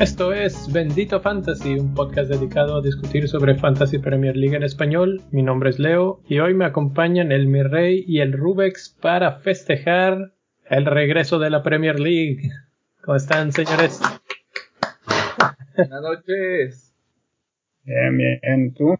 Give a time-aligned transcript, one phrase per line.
[0.00, 5.22] Esto es Bendito Fantasy, un podcast dedicado a discutir sobre Fantasy Premier League en español.
[5.32, 10.32] Mi nombre es Leo y hoy me acompañan el Mirrey y el Rubex para festejar
[10.70, 12.48] el regreso de la Premier League.
[13.02, 14.00] ¿Cómo están, señores?
[15.76, 16.94] Buenas noches.
[17.82, 18.96] Bien, bien, ¿tú?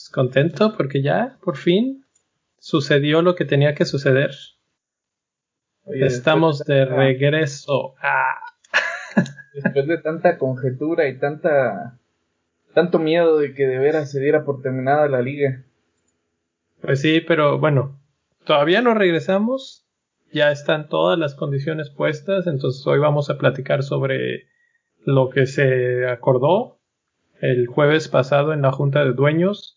[0.00, 2.06] Pues contento porque ya, por fin,
[2.58, 4.30] sucedió lo que tenía que suceder.
[5.84, 7.94] Oye, Estamos de tanta- regreso.
[8.00, 8.40] Ah.
[9.52, 11.98] Después de tanta conjetura y tanta
[12.72, 15.64] tanto miedo de que de veras se diera por terminada la liga.
[16.80, 18.00] Pues sí, pero bueno,
[18.44, 19.84] todavía no regresamos.
[20.32, 24.46] Ya están todas las condiciones puestas, entonces hoy vamos a platicar sobre
[25.04, 26.78] lo que se acordó
[27.42, 29.76] el jueves pasado en la Junta de Dueños.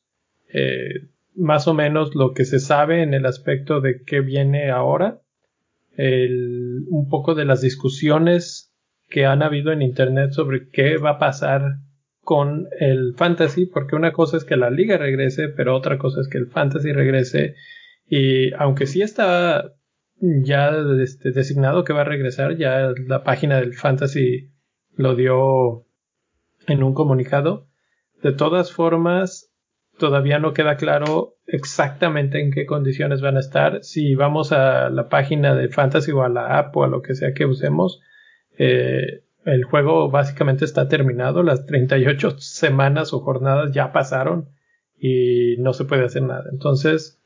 [0.53, 5.19] Eh, más o menos lo que se sabe en el aspecto de qué viene ahora.
[5.97, 8.73] el- un poco de las discusiones
[9.09, 11.61] que han habido en Internet sobre qué va a pasar
[12.21, 16.27] con el fantasy, porque una cosa es que la liga regrese, pero otra cosa es
[16.29, 17.55] que el fantasy regrese.
[18.07, 19.73] Y aunque sí está
[20.19, 24.51] ya este, designado que va a regresar, ya la página del fantasy
[24.95, 25.85] lo dio
[26.67, 27.67] en un comunicado.
[28.23, 29.52] De todas formas,
[29.97, 33.83] todavía no queda claro exactamente en qué condiciones van a estar.
[33.83, 37.15] Si vamos a la página de fantasy o a la app o a lo que
[37.15, 38.01] sea que usemos,
[38.57, 44.49] eh, el juego básicamente está terminado, las 38 semanas o jornadas ya pasaron
[44.97, 46.45] y no se puede hacer nada.
[46.51, 47.19] Entonces,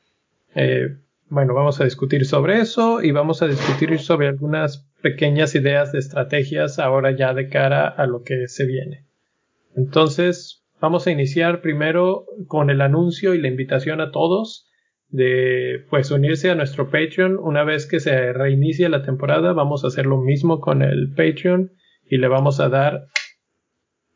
[0.54, 0.96] eh,
[1.28, 5.98] bueno, vamos a discutir sobre eso y vamos a discutir sobre algunas pequeñas ideas de
[5.98, 9.04] estrategias ahora ya de cara a lo que se viene.
[9.76, 14.68] Entonces, vamos a iniciar primero con el anuncio y la invitación a todos
[15.08, 17.38] de pues unirse a nuestro Patreon.
[17.38, 21.72] Una vez que se reinicie la temporada vamos a hacer lo mismo con el Patreon
[22.08, 23.06] y le vamos a dar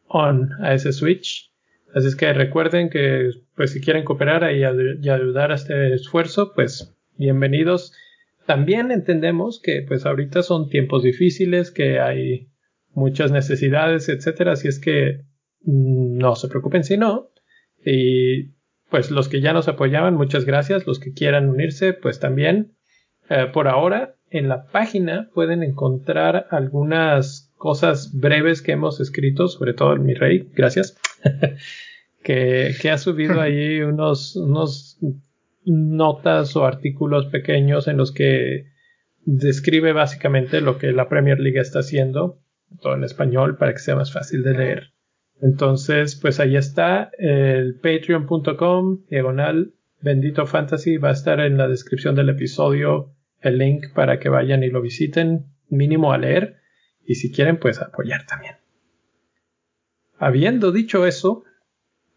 [0.07, 1.51] on a ese switch.
[1.95, 6.53] Así es que recuerden que pues si quieren cooperar y, y ayudar a este esfuerzo
[6.55, 7.93] pues bienvenidos.
[8.47, 12.49] También entendemos que pues ahorita son tiempos difíciles que hay
[12.95, 14.53] muchas necesidades etcétera.
[14.53, 15.32] Así es que
[15.65, 17.31] no se preocupen si no
[17.85, 18.53] y
[18.93, 20.87] pues los que ya nos apoyaban, muchas gracias.
[20.87, 22.75] Los que quieran unirse, pues también.
[23.31, 29.73] Eh, por ahora, en la página pueden encontrar algunas cosas breves que hemos escrito, sobre
[29.73, 30.99] todo en mi rey, gracias.
[32.23, 34.99] que, que ha subido ahí unos, unos
[35.65, 38.67] notas o artículos pequeños en los que
[39.25, 42.41] describe básicamente lo que la Premier League está haciendo,
[42.83, 44.92] todo en español para que sea más fácil de leer.
[45.43, 52.15] Entonces, pues ahí está el patreon.com diagonal bendito fantasy va a estar en la descripción
[52.15, 56.61] del episodio el link para que vayan y lo visiten mínimo a leer
[57.05, 58.57] y si quieren pues apoyar también.
[60.19, 61.45] Habiendo dicho eso,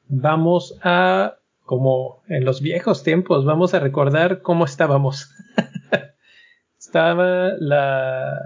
[0.07, 5.31] vamos a como en los viejos tiempos, vamos a recordar cómo estábamos.
[6.77, 8.39] Estaba la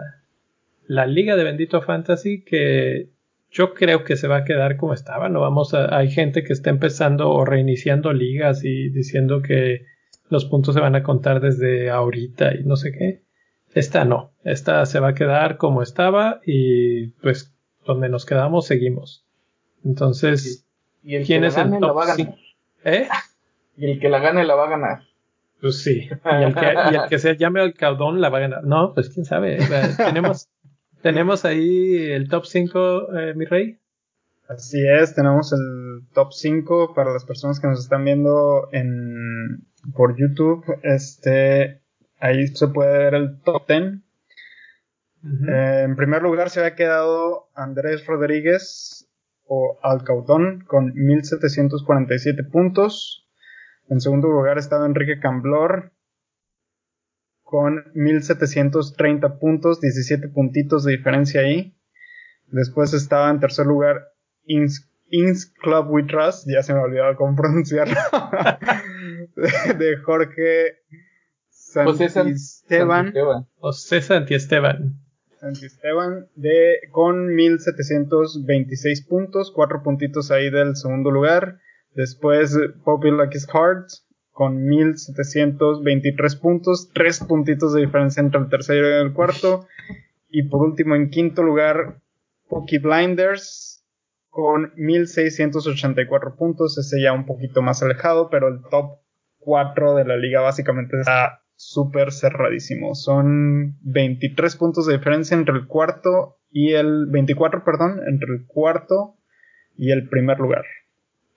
[0.88, 3.09] la liga de bendito fantasy que
[3.52, 5.30] yo creo que se va a quedar como estaba.
[5.30, 9.86] No vamos a, hay gente que está empezando o reiniciando ligas y diciendo que
[10.30, 13.24] los puntos se van a contar desde ahorita y no sé qué.
[13.74, 17.54] Esta no, esta se va a quedar como estaba y pues
[17.86, 19.26] donde nos quedamos seguimos.
[19.84, 20.66] Entonces,
[21.04, 22.36] Y el ¿quién que es la el gane la top va a ganar.
[22.84, 23.08] ¿Eh?
[23.78, 25.04] Y el que la gane la va a ganar.
[25.62, 26.09] Pues sí.
[26.09, 28.64] Y el que, y el que se llame Alcaudón la va a ganar.
[28.64, 29.58] No, pues quién sabe.
[29.98, 30.50] Tenemos,
[31.02, 33.80] tenemos ahí el top 5, mi rey.
[34.48, 40.16] Así es, tenemos el top 5 para las personas que nos están viendo en por
[40.18, 40.64] YouTube.
[40.84, 41.82] Este,
[42.20, 43.84] ahí se puede ver el top 10.
[45.22, 45.52] Ujú.
[45.52, 49.08] Eh, en primer lugar se había quedado Andrés Rodríguez
[49.46, 53.28] o Alcaudón con 1747 puntos.
[53.90, 55.91] En segundo lugar estaba Enrique Camblor
[57.49, 61.75] con 1730 puntos, 17 puntitos de diferencia ahí.
[62.46, 64.09] Después estaba en tercer lugar
[64.46, 67.96] Ins, Ins Club We Trust, ya se me olvidaba cómo pronunciarlo,
[69.35, 70.78] de, de Jorge
[71.49, 73.05] José San- Santisteban.
[73.05, 73.47] Santisteban.
[73.57, 74.93] José Santiesteban.
[75.40, 81.57] Santisteban de, con 1726 puntos, 4 puntitos ahí del segundo lugar.
[81.96, 83.87] Después Poppy Lucky's Heart
[84.40, 89.68] con 1723 puntos, 3 puntitos de diferencia entre el tercero y el cuarto.
[90.30, 92.00] Y por último, en quinto lugar,
[92.47, 93.86] Pokey Blinders
[94.30, 99.00] con 1684 puntos, ese ya un poquito más alejado, pero el top
[99.40, 102.96] 4 de la liga básicamente está súper cerradísimo.
[102.96, 109.18] Son 23 puntos de diferencia entre el cuarto y el 24, perdón, entre el cuarto
[109.76, 110.64] y el primer lugar.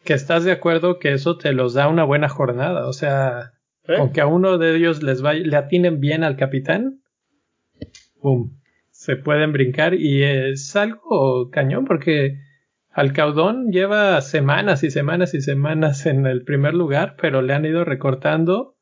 [0.05, 3.53] Que estás de acuerdo que eso te los da una buena jornada, o sea,
[3.85, 7.01] con que a uno de ellos les vaya, le atinen bien al capitán,
[8.21, 8.59] ¡pum!
[8.91, 12.39] Se pueden brincar y es algo cañón porque
[12.91, 17.85] Alcaudón lleva semanas y semanas y semanas en el primer lugar, pero le han ido
[17.85, 18.77] recortando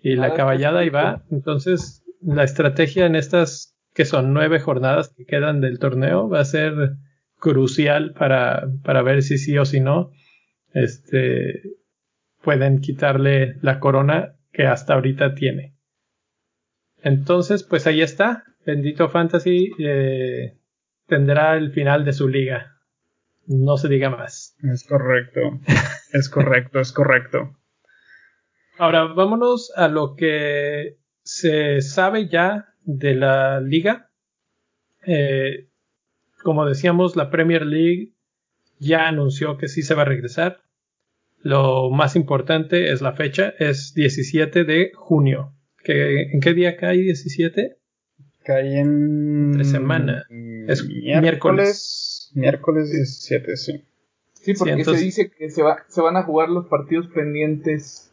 [0.00, 1.24] y la caballada ahí va.
[1.30, 6.44] Entonces, la estrategia en estas que son nueve jornadas que quedan del torneo va a
[6.44, 6.74] ser
[7.38, 10.10] crucial para, para ver si sí o si no
[10.74, 11.62] este,
[12.42, 15.74] pueden quitarle la corona que hasta ahorita tiene.
[17.02, 18.44] Entonces, pues ahí está.
[18.66, 20.58] Bendito Fantasy eh,
[21.06, 22.78] tendrá el final de su liga.
[23.46, 24.56] No se diga más.
[24.62, 25.40] Es correcto.
[26.12, 27.56] es correcto, es correcto.
[28.78, 34.10] Ahora, vámonos a lo que se sabe ya de la liga.
[35.06, 35.68] Eh,
[36.42, 38.12] como decíamos, la Premier League
[38.78, 40.63] ya anunció que sí se va a regresar.
[41.44, 45.52] Lo más importante es la fecha, es 17 de junio.
[45.84, 47.76] ¿En qué día cae 17?
[48.42, 49.50] Cae en...
[49.52, 50.24] Entre semana.
[50.66, 52.32] Es miércoles.
[52.34, 53.84] Miércoles 17, sí.
[54.32, 58.10] Sí, porque se dice que se, va, se van a jugar los partidos pendientes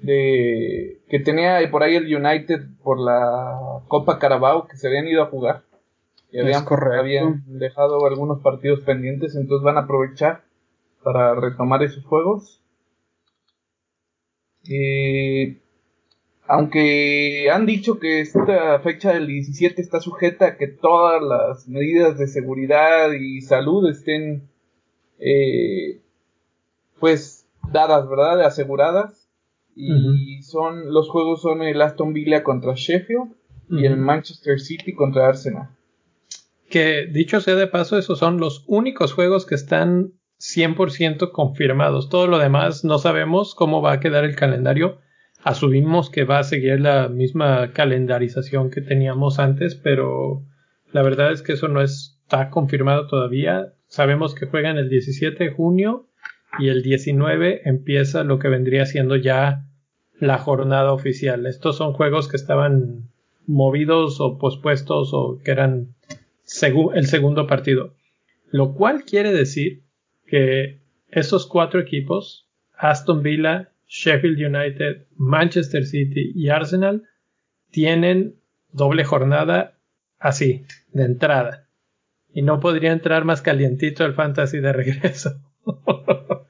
[0.00, 5.22] de que tenía por ahí el United por la Copa Carabao que se habían ido
[5.22, 5.64] a jugar
[6.32, 6.64] y habían,
[6.98, 10.44] habían dejado algunos partidos pendientes, entonces van a aprovechar
[11.02, 12.62] para retomar esos juegos.
[16.46, 22.18] aunque han dicho que esta fecha del 17 está sujeta a que todas las medidas
[22.18, 24.48] de seguridad y salud estén
[25.18, 26.00] eh,
[26.98, 28.42] pues dadas, ¿verdad?
[28.42, 29.28] Aseguradas.
[29.76, 33.32] Y son los juegos son el Aston Villa contra Sheffield
[33.70, 35.70] y el Manchester City contra Arsenal.
[36.68, 42.08] Que dicho sea de paso, esos son los únicos juegos que están 100% confirmados.
[42.08, 44.98] Todo lo demás no sabemos cómo va a quedar el calendario.
[45.44, 50.42] Asumimos que va a seguir la misma calendarización que teníamos antes, pero
[50.92, 53.74] la verdad es que eso no está confirmado todavía.
[53.86, 56.08] Sabemos que juegan el 17 de junio
[56.58, 59.66] y el 19 empieza lo que vendría siendo ya
[60.18, 61.46] la jornada oficial.
[61.46, 63.10] Estos son juegos que estaban
[63.46, 65.94] movidos o pospuestos o que eran
[66.94, 67.94] el segundo partido.
[68.50, 69.82] Lo cual quiere decir
[70.30, 77.02] que esos cuatro equipos, Aston Villa, Sheffield United, Manchester City y Arsenal,
[77.70, 78.36] tienen
[78.70, 79.76] doble jornada
[80.18, 81.66] así, de entrada.
[82.32, 85.30] Y no podría entrar más calientito el fantasy de regreso.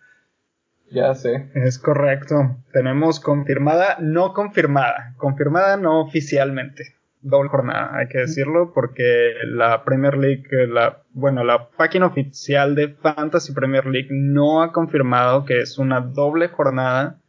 [0.90, 1.50] ya sé.
[1.54, 2.58] Es correcto.
[2.74, 5.14] Tenemos confirmada, no confirmada.
[5.16, 11.44] Confirmada no oficialmente doble jornada, hay que decirlo, porque la Premier League, eh, la, bueno,
[11.44, 17.20] la página oficial de Fantasy Premier League no ha confirmado que es una doble jornada,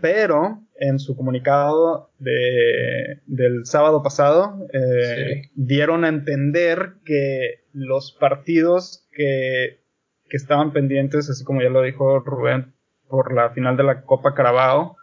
[0.00, 9.08] pero en su comunicado de, del sábado pasado eh, dieron a entender que los partidos
[9.12, 9.80] que,
[10.28, 12.74] que estaban pendientes, así como ya lo dijo Rubén,
[13.08, 14.96] por la final de la Copa Carabao,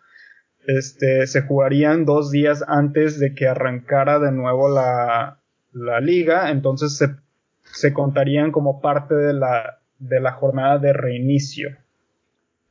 [0.67, 5.39] este, se jugarían dos días antes de que arrancara de nuevo la,
[5.73, 7.15] la liga, entonces se,
[7.63, 11.69] se, contarían como parte de la, de la jornada de reinicio.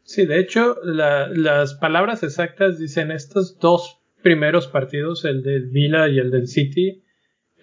[0.02, 6.08] Sí, de hecho, la, las palabras exactas dicen estos dos primeros partidos, el del Villa
[6.08, 7.02] y el del City,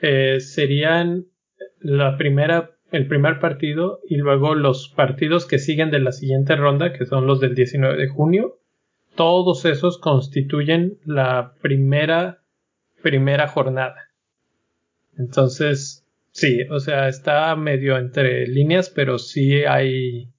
[0.02, 1.26] eh, serían
[1.80, 6.94] la primera, el primer partido y luego los partidos que siguen de la siguiente ronda,
[6.94, 8.60] que son los del 19 de junio,
[9.18, 12.44] todos esos constituyen la primera,
[13.04, 14.12] primera jornada.
[15.18, 20.32] Entonces, sí, o sea, está medio entre líneas, pero sí hay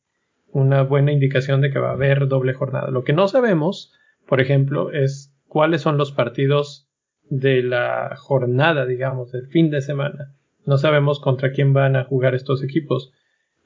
[0.51, 2.91] una buena indicación de que va a haber doble jornada.
[2.91, 3.93] Lo que no sabemos,
[4.27, 6.89] por ejemplo, es cuáles son los partidos
[7.29, 10.35] de la jornada, digamos, del fin de semana.
[10.65, 13.13] No sabemos contra quién van a jugar estos equipos.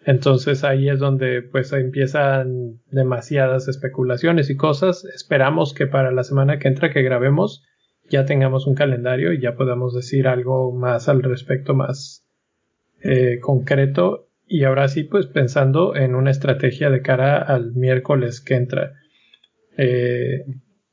[0.05, 5.05] Entonces ahí es donde pues empiezan demasiadas especulaciones y cosas.
[5.05, 7.63] Esperamos que para la semana que entra que grabemos
[8.11, 12.27] ya tengamos un calendario y ya podamos decir algo más al respecto, más
[13.03, 14.29] eh, concreto.
[14.47, 18.93] Y ahora sí, pues pensando en una estrategia de cara al miércoles que entra.
[19.79, 20.45] Eh,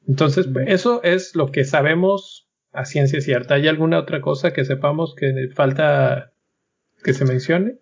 [0.07, 3.55] entonces, eso es lo que sabemos a ciencia cierta.
[3.55, 6.31] ¿Hay alguna otra cosa que sepamos que falta
[7.03, 7.79] que se mencione?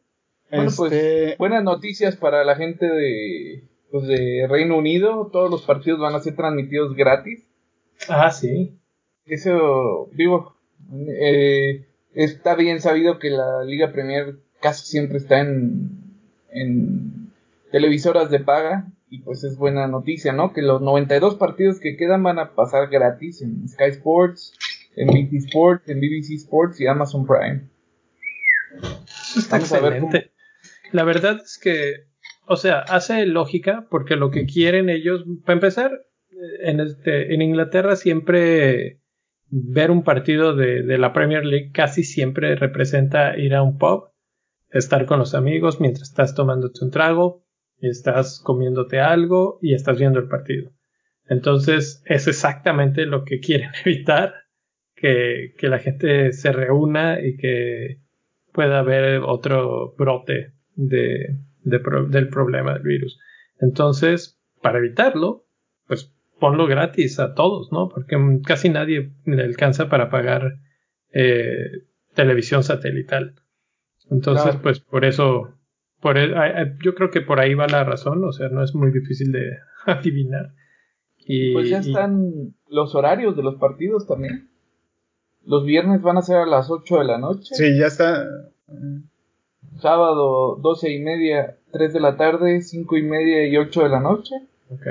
[0.50, 5.30] Bueno, pues Este- buenas noticias para la gente de, pues, de Reino Unido.
[5.32, 7.46] Todos los partidos van a ser transmitidos gratis.
[8.08, 8.78] Ah, sí.
[9.26, 10.56] Eso, digo,
[11.08, 15.90] eh, está bien sabido que la Liga Premier casi siempre está en,
[16.52, 17.32] en
[17.72, 18.88] televisoras de paga.
[19.10, 20.52] Y pues es buena noticia, ¿no?
[20.52, 24.54] Que los 92 partidos que quedan van a pasar gratis en Sky Sports,
[24.98, 27.62] en BT Sports, en BBC Sports y Amazon Prime.
[29.06, 30.32] Eso está Vamos a ver excelente.
[30.92, 32.08] La verdad es que,
[32.46, 35.92] o sea, hace lógica porque lo que quieren ellos, para empezar,
[36.30, 39.02] eh, en, este, en Inglaterra siempre
[39.50, 44.12] ver un partido de, la Premier League casi siempre representa ir a un pub,
[44.70, 47.46] estar con los amigos mientras estás tomándote un trago,
[47.80, 50.72] estás comiéndote algo y estás viendo el partido.
[51.30, 54.34] Entonces es exactamente lo que quieren evitar,
[54.96, 58.02] que, que la gente se reúna y que
[58.52, 63.20] pueda haber otro brote de, de pro- del problema del virus.
[63.60, 65.46] Entonces, para evitarlo,
[65.88, 67.90] pues ponlo gratis a todos, ¿no?
[67.90, 70.60] Porque mm, casi nadie le alcanza para pagar
[71.12, 73.36] eh, televisión satelital.
[74.10, 74.60] Entonces, Claro.
[74.62, 75.54] pues por eso,
[76.00, 78.64] por e- a- a- yo creo que por ahí va la razón, o sea, no
[78.64, 80.54] es muy difícil de adivinar.
[81.18, 84.50] Y, Pues ya y- están los horarios de los partidos también.
[85.46, 87.56] Los viernes van a ser a las 8 de la noche.
[87.56, 88.26] Sí, ya está.
[89.80, 94.00] Sábado 12 y media, 3 de la tarde, 5 y media y 8 de la
[94.00, 94.36] noche.
[94.72, 94.88] ok.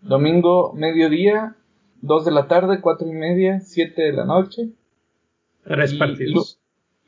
[0.00, 1.56] Domingo mediodía,
[2.02, 4.68] 2 de la tarde, 4 y media, 7 de la noche.
[5.64, 6.60] Tres Y- partidos.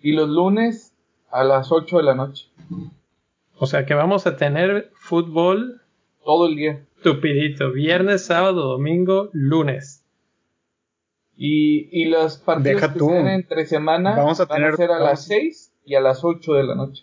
[0.02, 0.94] Y los lunes
[1.30, 2.46] a las 8 de la noche.
[3.58, 5.80] O sea que vamos a tener fútbol
[6.24, 6.84] Todo el día.
[6.96, 7.70] Estupidito.
[7.72, 10.04] Viernes, sábado, domingo, lunes.
[11.36, 13.08] Y, y los partidos Deja que tú.
[13.08, 16.00] sean entre semana Vamos a van tener- a ser a vamos- las 6 y a
[16.00, 17.02] las 8 de la noche.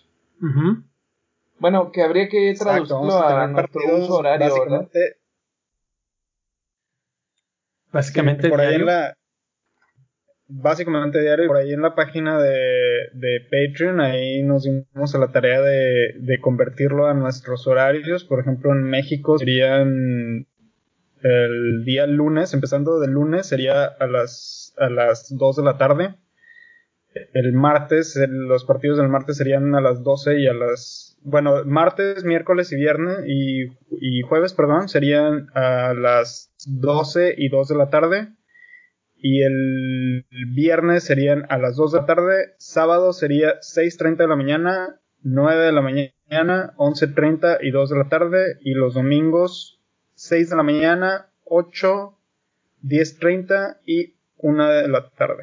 [1.58, 4.88] Bueno, que habría que Exacto, traducirlo vamos a a, nuestro uso horario, ¿verdad?
[7.92, 9.14] básicamente, Básicamente por ahí en la
[10.46, 15.32] básicamente diario por ahí en la página de, de Patreon ahí nos dimos a la
[15.32, 18.24] tarea de, de convertirlo a nuestros horarios.
[18.24, 20.46] Por ejemplo en México serían
[21.22, 26.14] el día lunes empezando del lunes sería a las a las 2 de la tarde
[27.32, 31.64] el martes el- los partidos del martes serían a las 12 y a las bueno
[31.64, 33.64] martes miércoles y viernes y,
[34.00, 38.28] y jueves perdón serían a las 12 y 2 de la tarde
[39.20, 44.36] y el viernes serían a las 2 de la tarde, sábado sería 6.30 de la
[44.36, 49.80] mañana, 9 de la mañana, 11.30 y 2 de la tarde, y los domingos
[50.14, 52.16] 6 de la mañana, 8,
[52.84, 55.42] 10.30 y 1 de la tarde.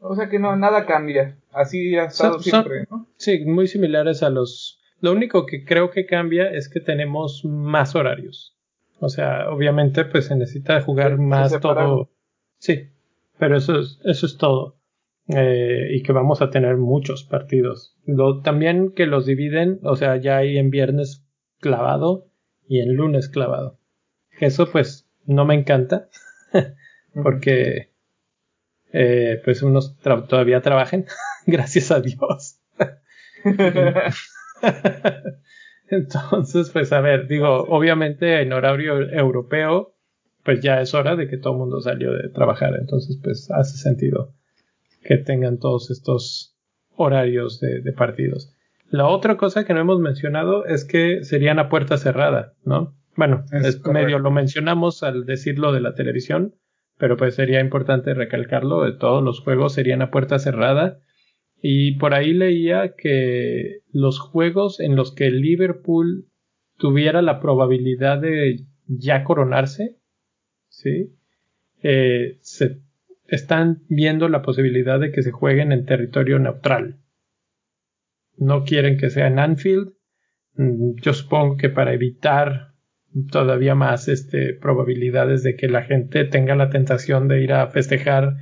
[0.00, 1.36] O sea que no, nada cambia.
[1.52, 3.06] Así ha estado Son- son- siempre, ¿no?
[3.16, 4.80] Sí, muy similares a los.
[5.00, 8.56] Lo único que creo que cambia es que tenemos más horarios.
[9.00, 12.10] O sea, obviamente, pues se necesita jugar más todo.
[12.58, 12.88] Sí,
[13.38, 14.76] pero eso es, eso es todo.
[15.28, 17.94] Eh, y que vamos a tener muchos partidos.
[18.06, 21.24] Lo, también que los dividen, o sea, ya hay en viernes
[21.60, 22.26] clavado
[22.66, 23.78] y en lunes clavado.
[24.40, 26.08] Eso, pues, no me encanta.
[27.22, 27.90] porque
[28.92, 31.06] eh, pues unos tra- todavía trabajen,
[31.46, 32.60] gracias a Dios.
[35.90, 39.94] Entonces, pues a ver, digo, obviamente en horario europeo,
[40.44, 43.76] pues ya es hora de que todo el mundo salió de trabajar, entonces pues hace
[43.78, 44.34] sentido
[45.02, 46.56] que tengan todos estos
[46.94, 48.54] horarios de, de partidos.
[48.90, 52.94] La otra cosa que no hemos mencionado es que serían a puerta cerrada, ¿no?
[53.16, 56.54] Bueno, Es medio lo mencionamos al decirlo de la televisión,
[56.98, 61.00] pero pues sería importante recalcarlo, de todos los juegos serían a puerta cerrada.
[61.60, 66.28] Y por ahí leía que los juegos en los que Liverpool
[66.76, 69.96] tuviera la probabilidad de ya coronarse,
[70.68, 71.14] ¿sí?
[71.82, 72.80] Eh, se
[73.26, 77.00] están viendo la posibilidad de que se jueguen en territorio neutral.
[78.36, 79.92] No quieren que sea en Anfield.
[80.54, 82.72] Mm, Yo supongo que para evitar
[83.30, 88.36] todavía más este, probabilidades de que la gente tenga la tentación de ir a festejar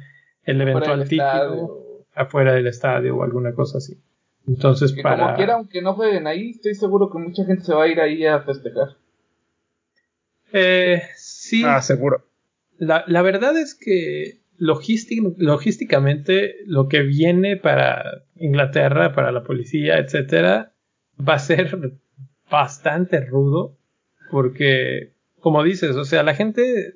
[0.45, 2.05] el eventual título estadio.
[2.15, 3.99] afuera del estadio o alguna cosa así.
[4.47, 5.25] Entonces, Que para.
[5.25, 8.01] como quiera, aunque no jueguen ahí, estoy seguro que mucha gente se va a ir
[8.01, 8.97] ahí a festejar.
[10.53, 12.25] Eh, sí, Ah, seguro.
[12.79, 19.99] la, la verdad es que logístic- logísticamente lo que viene para Inglaterra, para la policía,
[19.99, 20.73] etcétera,
[21.19, 21.71] va a ser
[22.51, 23.77] bastante rudo
[24.31, 26.95] porque, como dices, o sea, la gente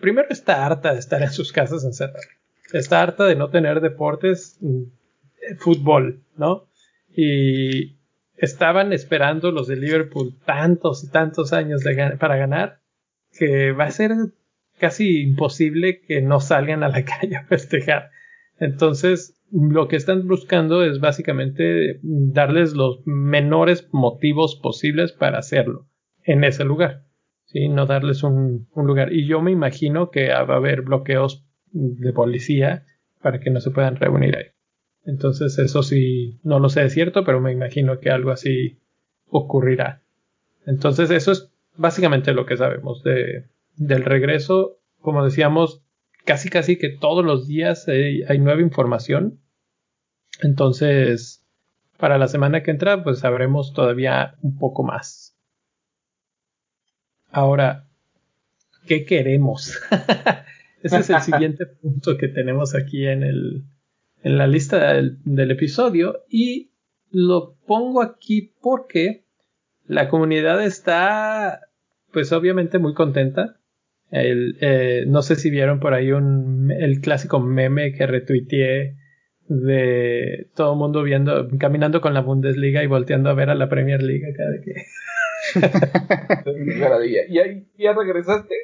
[0.00, 2.28] primero está harta de estar en sus casas encerradas,
[2.72, 4.82] está harta de no tener deportes, mm,
[5.42, 6.68] eh, fútbol, ¿no?
[7.16, 7.96] Y
[8.36, 11.82] estaban esperando los de Liverpool tantos y tantos años
[12.18, 12.80] para ganar
[13.38, 14.12] que va a ser
[14.78, 18.10] casi imposible que no salgan a la calle a festejar.
[18.58, 25.86] Entonces, lo que están buscando es básicamente darles los menores motivos posibles para hacerlo
[26.26, 27.04] en ese lugar.
[27.46, 27.68] ¿sí?
[27.68, 29.12] No darles un, un lugar.
[29.12, 32.84] Y yo me imagino que va a haber bloqueos de policía
[33.22, 34.46] para que no se puedan reunir ahí.
[35.04, 38.78] Entonces, eso sí, no lo sé de cierto, pero me imagino que algo así
[39.28, 40.02] ocurrirá.
[40.66, 43.44] Entonces, eso es básicamente lo que sabemos de,
[43.76, 44.80] del regreso.
[45.00, 45.82] Como decíamos,
[46.24, 49.40] casi casi que todos los días hay, nueva información.
[50.42, 51.46] Entonces,
[51.98, 55.35] para la semana que entra, pues sabremos todavía un poco más.
[57.36, 57.84] Ahora,
[58.86, 59.78] ¿qué queremos?
[60.82, 63.64] Ese es el siguiente punto que tenemos aquí en, el,
[64.22, 66.70] en la lista del, del, episodio y
[67.10, 69.26] lo pongo aquí porque
[69.86, 71.60] la comunidad está
[72.10, 73.58] pues obviamente muy contenta
[74.10, 78.96] el, eh, no sé si vieron por ahí un, el clásico meme que retuiteé
[79.46, 83.68] de todo el mundo viendo, caminando con la Bundesliga y volteando a ver a la
[83.68, 84.72] Premier League cada que.
[85.56, 88.54] ¿Y ¿Ya regresaste?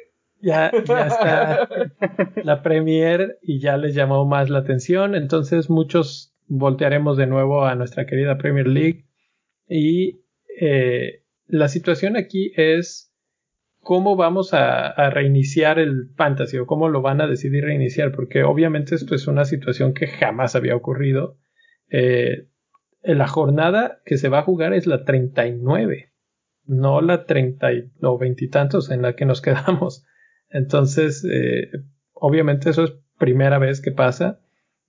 [0.41, 1.69] Ya, ya está
[2.43, 5.15] la Premier y ya les llamó más la atención.
[5.15, 9.05] Entonces muchos voltearemos de nuevo a nuestra querida Premier League.
[9.67, 10.21] Y
[10.59, 13.13] eh, la situación aquí es
[13.79, 18.95] cómo vamos a, reiniciar el fantasy o cómo lo van a decidir reiniciar, porque obviamente
[18.95, 21.37] esto es una situación que jamás había ocurrido.
[21.89, 22.47] Eh,
[23.03, 26.12] la jornada que se va a jugar es la 39,
[26.65, 27.67] no la 30
[28.01, 30.05] o veintitantos en la que nos quedamos.
[30.49, 31.69] Entonces, eh,
[32.13, 34.39] obviamente eso es primera vez que pasa.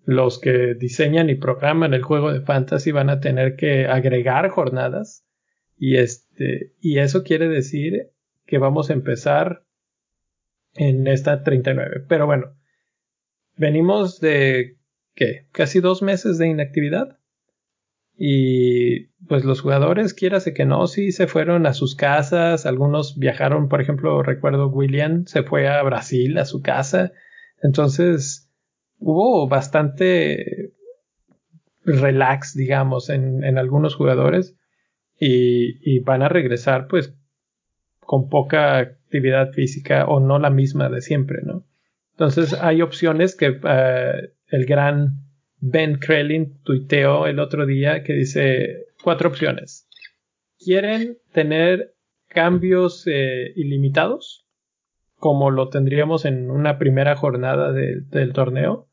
[0.04, 5.26] Los que diseñan y programan el juego de fantasy van a tener que agregar jornadas
[5.76, 8.10] y este y eso quiere decir
[8.46, 9.64] que vamos a empezar
[10.74, 12.04] en esta 39.
[12.06, 12.54] Pero bueno,
[13.56, 14.76] venimos de
[15.14, 15.46] ¿qué?
[15.52, 17.18] Casi dos meses de inactividad.
[18.16, 22.66] Y pues los jugadores, quiérase que no, sí se fueron a sus casas.
[22.66, 27.12] Algunos viajaron, por ejemplo, recuerdo William se fue a Brasil, a su casa.
[27.62, 28.50] Entonces
[28.98, 30.72] hubo bastante
[31.84, 34.56] relax, digamos, en, en algunos jugadores.
[35.18, 37.14] Y, y, van a regresar pues
[38.00, 41.64] con poca actividad física o no la misma de siempre, ¿no?
[42.12, 45.23] Entonces hay opciones que eh, el gran
[45.66, 49.88] Ben Krellin tuiteó el otro día que dice cuatro opciones.
[50.58, 51.94] ¿Quieren tener
[52.28, 54.46] cambios eh, ilimitados?
[55.16, 58.88] Como lo tendríamos en una primera jornada del torneo.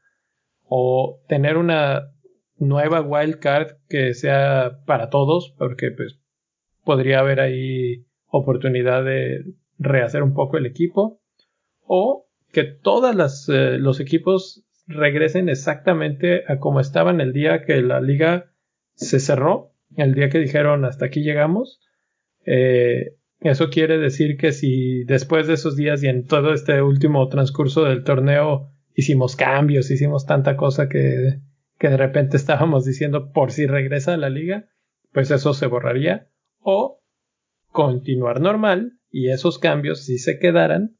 [0.64, 2.14] O tener una
[2.56, 6.22] nueva wildcard que sea para todos, porque pues
[6.86, 9.44] podría haber ahí oportunidad de
[9.78, 11.22] rehacer un poco el equipo
[11.82, 18.02] o que todos eh, los equipos regresen exactamente a como estaban el día que la
[18.02, 18.52] liga
[18.94, 21.80] se cerró, el día que dijeron hasta aquí llegamos.
[22.46, 27.28] Eh, eso quiere decir que si después de esos días y en todo este último
[27.28, 31.40] transcurso del torneo hicimos cambios, hicimos tanta cosa que,
[31.80, 34.70] que de repente estábamos diciendo por si regresa a la liga,
[35.12, 36.30] pues eso se borraría.
[36.60, 37.02] O
[37.72, 40.98] continuar normal y esos cambios si se quedaran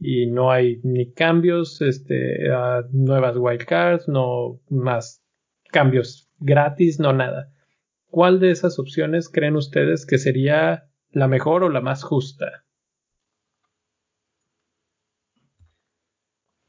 [0.00, 2.48] y no hay ni cambios, este,
[2.92, 5.22] nuevas wildcards, no más
[5.70, 7.52] cambios gratis, no nada.
[8.10, 12.64] ¿Cuál de esas opciones creen ustedes que sería la mejor o la más justa?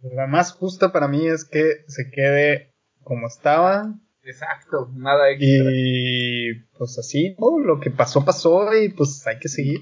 [0.02, 3.96] La más justa para mí es que se quede como estaba,
[4.30, 5.72] Exacto, nada extra.
[5.74, 9.82] Y pues así, lo que pasó, pasó y pues hay que seguir.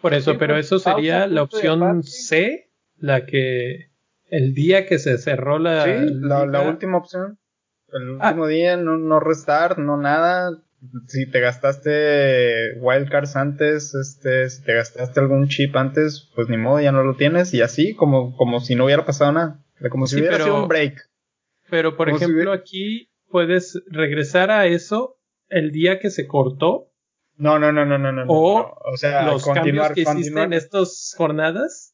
[0.00, 2.69] Por eso, pero pues, eso sería la opción C,
[3.00, 3.90] la que
[4.30, 5.84] el día que se cerró la.
[5.84, 7.38] Sí, la, última opción.
[7.92, 8.28] El ah.
[8.28, 10.62] último día, no, no restar, no nada.
[11.08, 16.80] Si te gastaste wildcards antes, este, si te gastaste algún chip antes, pues ni modo,
[16.80, 17.52] ya no lo tienes.
[17.52, 19.64] Y así, como, como si no hubiera pasado nada.
[19.90, 21.10] Como si hubiera sido un break.
[21.68, 26.92] Pero, por ejemplo, aquí puedes regresar a eso el día que se cortó.
[27.36, 28.24] No, no, no, no, no, no.
[28.28, 31.89] O, o sea, los cambios que hiciste en estas jornadas.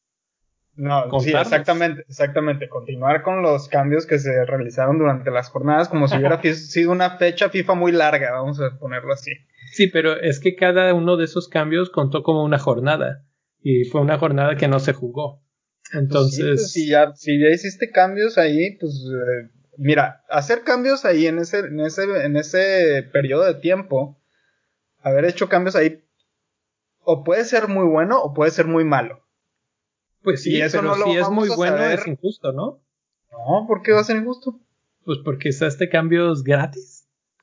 [0.76, 2.68] No, sí, exactamente, exactamente.
[2.68, 7.16] Continuar con los cambios que se realizaron durante las jornadas como si hubiera sido una
[7.16, 9.32] fecha FIFA muy larga, vamos a ponerlo así.
[9.72, 13.24] Sí, pero es que cada uno de esos cambios contó como una jornada
[13.60, 15.42] y fue una jornada que no se jugó.
[15.92, 21.26] Entonces, pues si ya si ya hiciste cambios ahí, pues eh, mira, hacer cambios ahí
[21.26, 24.20] en ese, en ese, en ese periodo de tiempo
[25.00, 26.02] haber hecho cambios ahí
[26.98, 29.25] o puede ser muy bueno o puede ser muy malo.
[30.26, 32.82] Pues sí, eso pero si es muy bueno es injusto, ¿no?
[33.30, 34.58] No, ¿por qué va a ser injusto?
[35.04, 36.95] Pues porque este cambios gratis.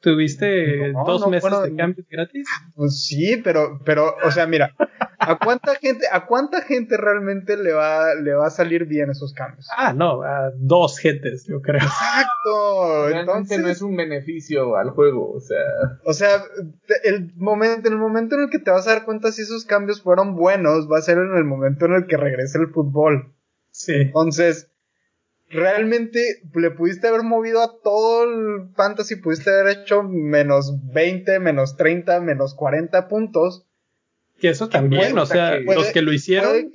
[0.04, 2.46] ¿Tuviste dos meses de cambios gratis?
[2.76, 4.76] Pues sí, pero, pero, o sea, mira,
[5.18, 9.34] ¿a cuánta gente, a cuánta gente realmente le va, le va a salir bien esos
[9.34, 9.66] cambios?
[9.78, 11.80] Ah, no, a dos gentes, yo creo.
[11.82, 13.08] Exacto.
[13.08, 15.64] Realmente no es un beneficio al juego, o sea.
[16.04, 16.44] O sea,
[17.06, 19.64] el momento, en el momento en el que te vas a dar cuenta si esos
[19.64, 23.34] cambios fueron buenos, va a ser en el momento en el que regrese el fútbol.
[23.72, 23.94] Sí.
[23.94, 24.70] Entonces,
[25.54, 31.78] realmente le pudiste haber movido a todo el fantasy, pudiste haber hecho menos 20, menos
[31.78, 33.66] 30, menos 40 puntos.
[34.40, 36.72] Que eso también, o sea, los que lo hicieron.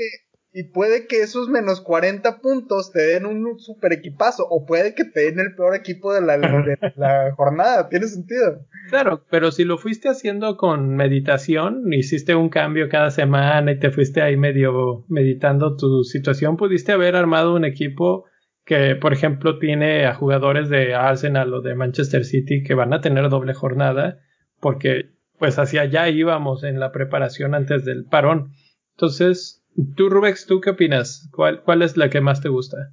[0.52, 5.04] y puede que esos menos 40 puntos te den un super equipazo, o puede que
[5.04, 8.64] te den el peor equipo de la, de la jornada, tiene sentido.
[8.88, 13.90] Claro, pero si lo fuiste haciendo con meditación, hiciste un cambio cada semana y te
[13.90, 18.24] fuiste ahí medio meditando tu situación, pudiste haber armado un equipo
[18.68, 23.00] que por ejemplo tiene a jugadores de Arsenal o de Manchester City que van a
[23.00, 24.20] tener doble jornada
[24.60, 28.52] porque pues hacia allá íbamos en la preparación antes del parón.
[28.90, 29.64] Entonces,
[29.96, 31.30] tú Rubex, ¿tú qué opinas?
[31.32, 32.92] ¿Cuál, cuál es la que más te gusta?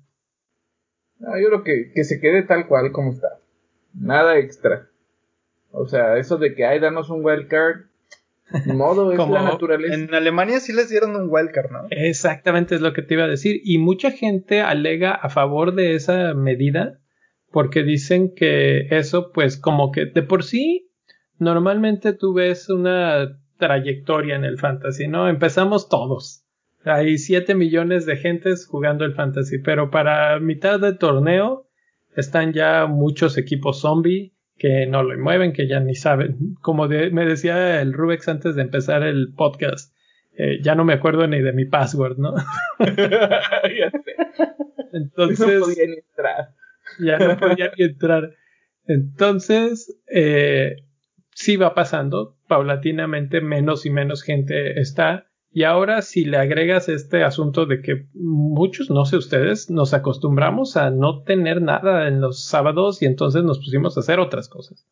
[1.20, 3.40] Ah, yo creo que, que se quede tal cual como está.
[3.94, 4.88] Nada extra.
[5.72, 7.88] O sea, eso de que hay danos un wildcard,
[8.66, 9.94] modo, es la naturaleza.
[9.94, 11.88] En Alemania sí les dieron un wildcard, ¿no?
[11.90, 13.62] Exactamente es lo que te iba a decir.
[13.64, 17.00] Y mucha gente alega a favor de esa medida
[17.52, 20.92] porque dicen que eso, pues, como que de por sí,
[21.40, 25.30] normalmente tú ves una trayectoria en el fantasy, ¿no?
[25.30, 26.44] Empezamos todos.
[26.84, 31.68] Hay 7 millones de gentes jugando el fantasy, pero para mitad de torneo
[32.16, 36.56] están ya muchos equipos zombie que no lo mueven, que ya ni saben.
[36.62, 39.94] Como me decía el Rubex antes de empezar el podcast,
[40.38, 42.36] eh, ya no me acuerdo ni de mi password, ¿no?
[44.94, 45.60] Entonces.
[45.60, 46.50] No podía ni entrar.
[47.00, 48.36] Ya no podía ni entrar.
[48.88, 50.78] Entonces, eh,
[51.34, 52.38] sí va pasando.
[52.48, 55.28] Paulatinamente menos y menos gente está.
[55.56, 60.76] Y ahora si le agregas este asunto de que muchos, no sé ustedes, nos acostumbramos
[60.76, 64.86] a no tener nada en los sábados y entonces nos pusimos a hacer otras cosas.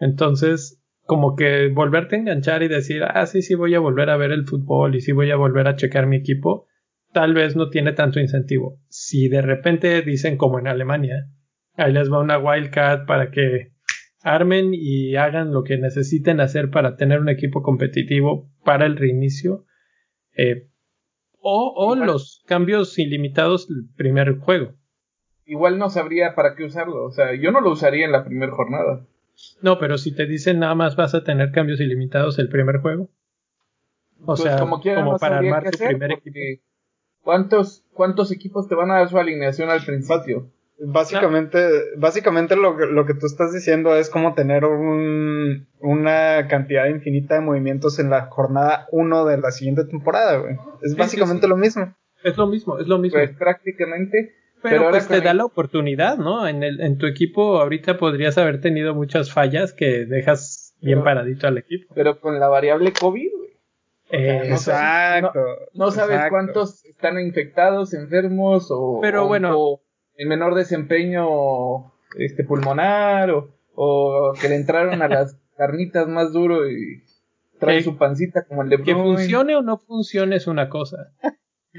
[0.00, 4.16] Entonces, como que volverte a enganchar y decir, ah, sí, sí voy a volver a
[4.16, 6.66] ver el fútbol y sí voy a volver a checar mi equipo,
[7.12, 8.80] tal vez no tiene tanto incentivo.
[8.88, 11.28] Si de repente dicen como en Alemania,
[11.74, 13.72] ahí les va una wildcard para que
[14.22, 19.66] armen y hagan lo que necesiten hacer para tener un equipo competitivo para el reinicio,
[20.36, 20.68] eh,
[21.40, 24.72] o, los cambios ilimitados el primer juego.
[25.44, 27.04] Igual no sabría para qué usarlo.
[27.04, 29.06] O sea, yo no lo usaría en la primera jornada.
[29.62, 33.10] No, pero si te dicen nada más vas a tener cambios ilimitados el primer juego.
[34.22, 34.80] O pues sea, como,
[35.18, 36.38] para armar tu primer equipo.
[37.22, 40.50] ¿Cuántos, ¿Cuántos equipos te van a dar su alineación al principio?
[40.78, 41.58] Básicamente,
[41.96, 47.40] básicamente lo, lo, que tú estás diciendo es como tener un, una cantidad infinita de
[47.40, 50.56] movimientos en la jornada 1 de la siguiente temporada, güey.
[50.82, 51.94] Es básicamente lo mismo.
[52.22, 53.18] Es lo mismo, es lo mismo.
[53.18, 54.34] Pues prácticamente.
[54.62, 56.46] Pero, pues te da la oportunidad, ¿no?
[56.46, 61.46] En, el, en tu equipo ahorita podrías haber tenido muchas fallas que dejas bien paradito
[61.46, 61.94] al equipo.
[61.94, 63.50] Pero con la variable COVID, güey.
[64.10, 65.40] exacto.
[65.72, 68.98] No, sabes cuántos están infectados, enfermos o...
[69.00, 69.80] Pero bueno
[70.16, 76.70] el menor desempeño este pulmonar o, o que le entraron a las carnitas más duro
[76.70, 77.02] y
[77.58, 81.12] trae su pancita como el de Que funcione o no funcione es una cosa.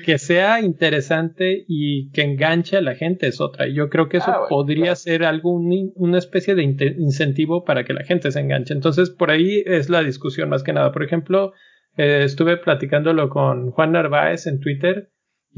[0.06, 3.67] que sea interesante y que enganche a la gente es otra.
[3.67, 8.04] Yo creo que eso ah, podría ser algún, una especie de incentivo para que la
[8.04, 8.73] gente se enganche.
[8.73, 10.91] Entonces, por ahí es la discusión más que nada.
[10.91, 11.54] Por ejemplo,
[11.97, 15.10] eh, estuve platicándolo con Juan Narváez en Twitter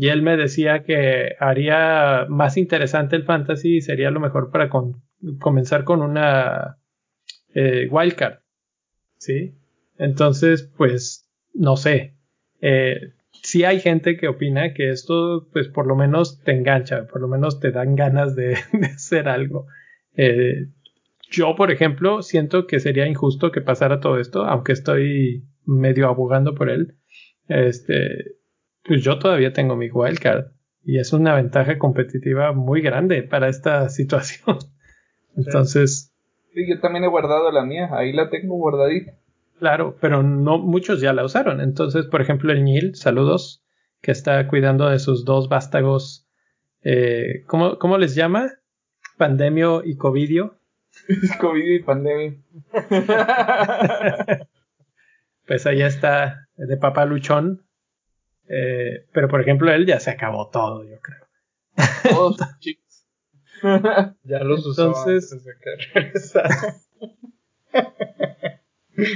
[0.02, 4.70] y él me decía que haría más interesante el fantasy y sería lo mejor para
[5.40, 6.78] comenzar con una
[7.54, 8.40] eh, wildcard.
[9.18, 9.58] ¿Sí?
[9.98, 12.16] Entonces, pues, no sé.
[12.62, 13.12] Eh,
[13.44, 17.28] sí hay gente que opina que esto, pues, por lo menos te engancha, por lo
[17.28, 18.54] menos te dan ganas de,
[18.96, 19.68] hacer algo.
[20.16, 20.68] Eh,
[21.30, 26.56] yo, por ejemplo, siento que sería injusto que pasara todo esto, aunque estoy medio abogando
[26.56, 26.96] por él.
[27.50, 28.39] Este,
[28.84, 30.46] pues yo todavía tengo mi wildcard
[30.84, 34.58] y es una ventaja competitiva muy grande para esta situación.
[35.36, 36.14] Entonces.
[36.54, 39.14] Sí, yo también he guardado la mía, ahí la tengo guardadita.
[39.60, 41.62] Claro, pero no muchos ya la usaron.
[41.62, 43.64] Entonces, por ejemplo, el Nil, saludos,
[44.02, 46.28] que está cuidando de sus dos vástagos.
[46.82, 48.50] Eh, ¿cómo, ¿Cómo les llama?
[49.18, 50.56] Pandemio y Covidio.
[51.40, 52.36] Covidio y pandemia.
[55.46, 57.66] pues ahí está de papá luchón.
[58.50, 61.28] Eh, pero por ejemplo, él ya se acabó todo, yo creo.
[62.12, 63.06] Todos chicos.
[64.24, 66.70] ya los usó Entonces- antes de que.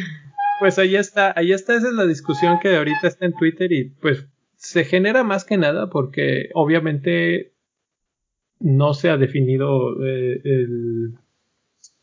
[0.60, 3.86] Pues ahí está, ahí está, esa es la discusión que ahorita está en Twitter y
[3.89, 7.52] pues se genera más que nada porque obviamente
[8.60, 11.15] no se ha definido eh, el-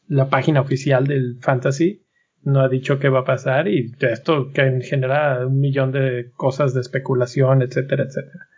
[0.09, 2.03] la página oficial del fantasy,
[2.42, 6.74] no ha dicho qué va a pasar y esto que genera un millón de cosas
[6.74, 8.48] de especulación, etcétera, etcétera.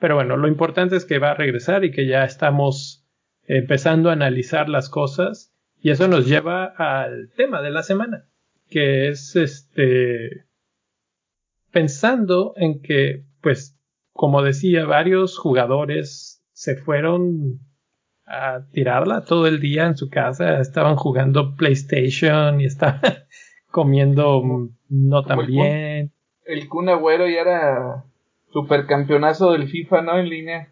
[0.00, 3.04] Pero bueno, lo importante es que va a regresar y que ya estamos
[3.46, 8.28] empezando a analizar las cosas y eso nos lleva al tema de la semana
[8.68, 10.46] que es este
[11.70, 13.78] pensando en que pues
[14.12, 17.60] como decía varios jugadores se fueron
[18.26, 23.00] a tirarla todo el día en su casa estaban jugando PlayStation y estaban
[23.82, 24.42] comiendo
[24.88, 26.12] no tan el bien
[26.44, 28.04] El Kun Agüero ya era
[28.52, 30.18] supercampeonazo del FIFA, ¿no?
[30.18, 30.68] En línea.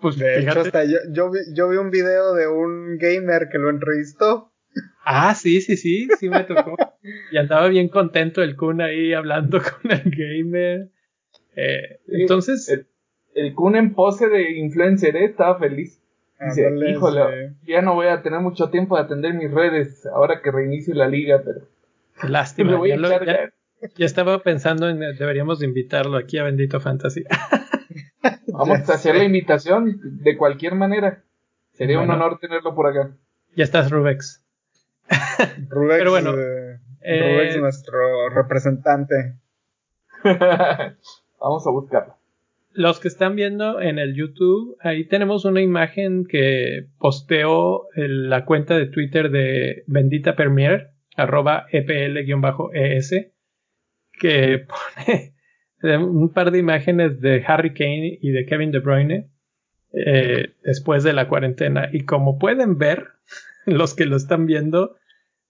[0.00, 3.48] pues De hecho, fíjate hasta yo, yo, vi, yo vi un video de un gamer
[3.52, 4.50] que lo entrevistó.
[5.04, 6.74] ah sí sí sí sí me tocó
[7.32, 10.88] y andaba bien contento el Kun ahí hablando con el gamer
[11.56, 12.86] Eh, Sí, entonces El,
[13.34, 15.26] el Kun en pose de influencer, ¿eh?
[15.26, 16.00] Estaba feliz.
[16.40, 20.50] Dice, híjole, ya no voy a tener mucho tiempo de atender mis redes ahora que
[20.50, 21.60] reinicie la liga, pero
[22.22, 25.66] lástima me voy a ya lo- echar ya- ya- Ya estaba pensando en deberíamos de
[25.66, 27.24] invitarlo aquí a Bendito Fantasy.
[28.46, 31.22] Vamos a hacer la invitación de cualquier manera.
[31.72, 33.14] Sería un honor tenerlo por acá.
[33.56, 34.42] ya estás, Rubex.
[35.68, 39.34] Rubex, Pero bueno, eh, eh, Rubex, nuestro representante.
[41.40, 42.16] Vamos a buscarlo.
[42.72, 48.76] Los que están viendo en el YouTube, ahí tenemos una imagen que posteó la cuenta
[48.76, 53.32] de Twitter de Bendita Premier, arroba EPL-ES,
[54.12, 55.34] que pone
[55.98, 59.30] un par de imágenes de Harry Kane y de Kevin De Bruyne
[59.92, 61.88] eh, después de la cuarentena.
[61.92, 63.08] Y como pueden ver,
[63.66, 64.96] los que lo están viendo,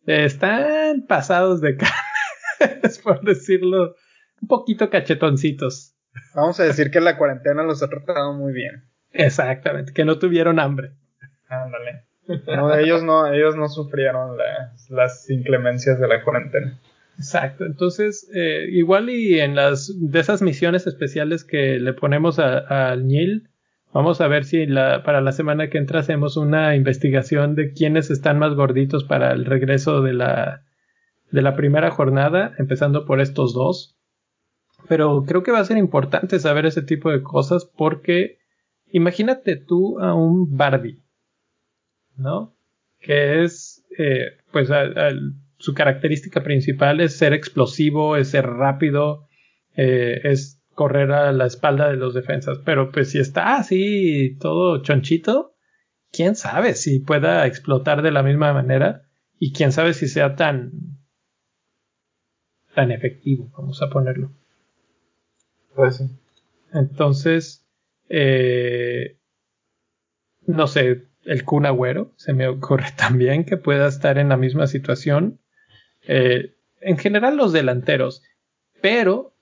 [0.06, 3.96] eh, están pasados de carne, por decirlo,
[4.40, 5.94] un poquito cachetoncitos.
[6.34, 8.84] Vamos a decir que la cuarentena los ha tratado muy bien.
[9.10, 10.92] Exactamente, que no tuvieron hambre.
[11.48, 12.04] Ándale.
[12.46, 14.38] No, ellos no, ellos no sufrieron
[14.88, 16.78] las, inclemencias de la cuarentena.
[17.18, 23.06] Exacto, entonces eh, igual y en las de esas misiones especiales que le ponemos al
[23.06, 23.48] Nil,
[23.92, 28.10] vamos a ver si la, para la semana que entra hacemos una investigación de quiénes
[28.10, 30.64] están más gorditos para el regreso de la
[31.34, 33.96] de la primera jornada, empezando por estos dos.
[34.88, 38.38] Pero creo que va a ser importante saber ese tipo de cosas porque
[38.92, 41.02] imagínate tú a un Barbie,
[42.16, 42.54] ¿no?
[43.00, 44.68] Que es, eh, pues,
[45.58, 49.28] su característica principal es ser explosivo, es ser rápido,
[49.76, 52.58] eh, es correr a la espalda de los defensas.
[52.64, 55.54] Pero pues si está así todo chonchito,
[56.12, 59.02] quién sabe si pueda explotar de la misma manera
[59.38, 60.72] y quién sabe si sea tan
[62.74, 64.32] tan efectivo, vamos a ponerlo.
[65.76, 66.04] Pues sí.
[66.72, 67.64] Entonces,
[68.08, 69.16] eh,
[70.46, 74.66] no sé, el Kun Agüero se me ocurre también que pueda estar en la misma
[74.66, 75.38] situación.
[76.06, 78.22] Eh, en general los delanteros,
[78.80, 79.32] pero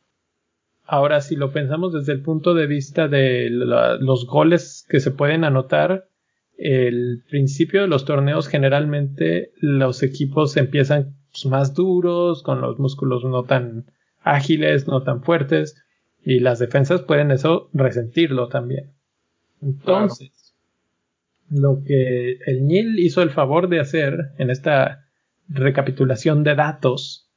[0.85, 5.11] ahora si lo pensamos desde el punto de vista de la- los goles que se
[5.11, 6.09] pueden anotar,
[6.59, 13.25] el principio de los torneos generalmente los equipos empiezan pues, más duros, con los músculos
[13.25, 13.87] no tan
[14.21, 15.83] ágiles, no tan fuertes,
[16.25, 18.93] y las defensas pueden eso resentirlo también.
[19.61, 20.42] Entonces,
[21.53, 25.07] lo que el NIL hizo el favor de hacer en esta
[25.49, 27.31] recapitulación de datos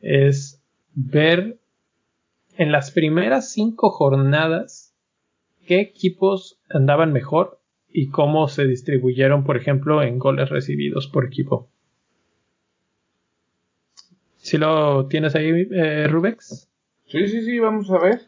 [0.00, 0.62] es
[0.94, 1.58] ver
[2.56, 4.94] en las primeras cinco jornadas
[5.66, 11.70] qué equipos andaban mejor y cómo se distribuyeron, por ejemplo, en goles recibidos por equipo.
[14.36, 16.70] Si lo tienes ahí, eh, Rubex.
[17.06, 18.20] Sí, sí, sí, vamos a ver.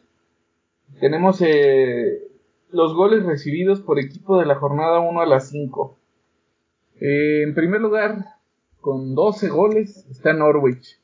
[0.99, 2.28] Tenemos eh,
[2.71, 5.97] los goles recibidos por equipo de la jornada 1 a la 5.
[7.01, 8.25] Eh, en primer lugar,
[8.81, 10.99] con 12 goles, está Norwich.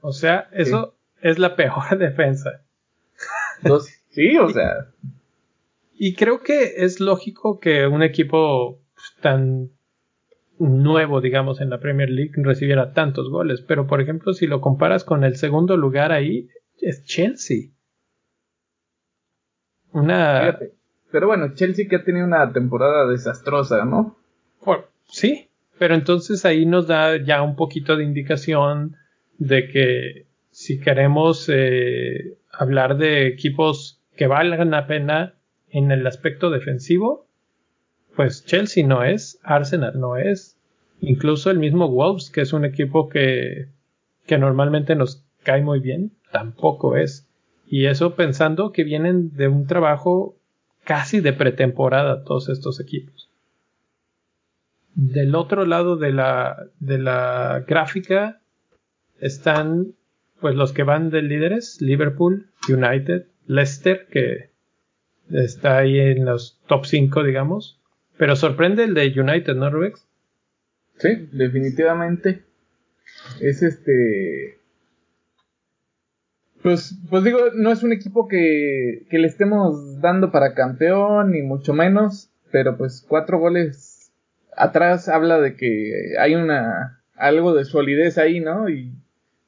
[0.00, 2.62] O sea, eso es la peor defensa.
[3.62, 3.92] 12.
[4.10, 4.90] Sí, o sea,
[5.94, 9.70] Y creo que es lógico que un equipo pues, tan
[10.58, 13.62] nuevo, digamos, en la Premier League recibiera tantos goles.
[13.62, 16.48] Pero, por ejemplo, si lo comparas con el segundo lugar ahí,
[16.80, 17.70] es Chelsea.
[19.94, 20.40] Una...
[20.40, 20.72] fíjate.
[21.10, 24.16] Pero bueno, Chelsea que ha tenido una temporada desastrosa, ¿no?
[24.62, 28.96] por- sí, pero entonces ahí nos da ya un poquito de indicación
[29.38, 35.34] de que si queremos eh, hablar de equipos que valgan la pena
[35.70, 37.26] en el aspecto defensivo,
[38.16, 40.56] pues Chelsea no es, Arsenal no es,
[41.00, 43.66] incluso el mismo Wolves, que es un equipo que,
[44.26, 47.28] que normalmente nos cae muy bien, tampoco es.
[47.66, 50.36] Y eso pensando que vienen de un trabajo
[50.84, 53.30] casi de pretemporada todos estos equipos.
[54.94, 58.40] Del otro lado de la, de la gráfica
[59.18, 59.94] están
[60.40, 64.50] pues los que van de líderes, Liverpool, United, Leicester, que
[65.30, 67.80] está ahí en los top 5, digamos.
[68.18, 70.06] Pero sorprende el de United, ¿no, Rubex?
[70.98, 72.44] Sí, definitivamente.
[73.40, 74.53] Es este.
[76.64, 81.42] Pues, pues digo, no es un equipo que, que le estemos dando para campeón, ni
[81.42, 82.30] mucho menos.
[82.50, 84.10] Pero pues cuatro goles
[84.56, 88.70] atrás habla de que hay una algo de solidez ahí, ¿no?
[88.70, 88.94] Y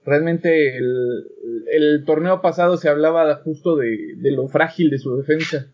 [0.04, 5.72] realmente el, torneo pasado se hablaba justo de, lo frágil de su defensa.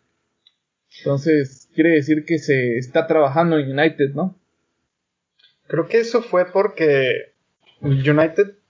[0.99, 4.39] Entonces, quiere decir que se está trabajando en United, ¿no?
[5.67, 7.33] Creo que eso fue porque
[7.81, 8.62] United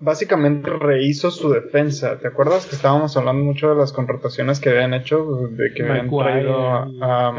[0.00, 2.18] básicamente rehizo su defensa.
[2.18, 5.48] ¿Te acuerdas que estábamos hablando mucho de las contrataciones que habían hecho?
[5.50, 7.38] De que habían traído a, a,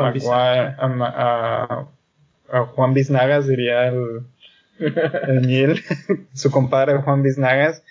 [2.52, 4.24] a, Juan Biznagas, diría el,
[4.80, 5.82] el Neil,
[6.34, 7.84] su compadre Juan Biznagas.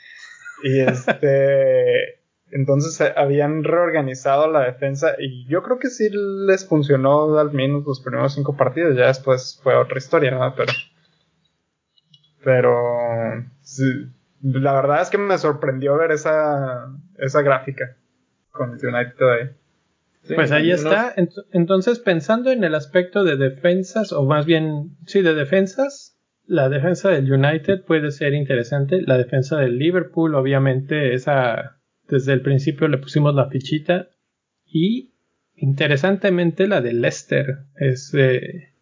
[0.62, 7.38] Y este, entonces eh, habían reorganizado la defensa y yo creo que sí les funcionó
[7.38, 10.54] al menos los primeros cinco partidos, ya después fue otra historia, ¿no?
[10.54, 10.72] Pero,
[12.42, 12.76] pero
[14.42, 17.96] la verdad es que me sorprendió ver esa, esa gráfica
[18.50, 20.34] con United ahí.
[20.34, 21.14] pues ahí está.
[21.52, 27.10] Entonces, pensando en el aspecto de defensas, o más bien, sí, de defensas, la defensa
[27.10, 29.02] del United puede ser interesante.
[29.02, 34.08] La defensa del Liverpool, obviamente, esa desde el principio le pusimos la fichita.
[34.64, 35.12] Y
[35.54, 38.72] interesantemente, la de Leicester es, eh,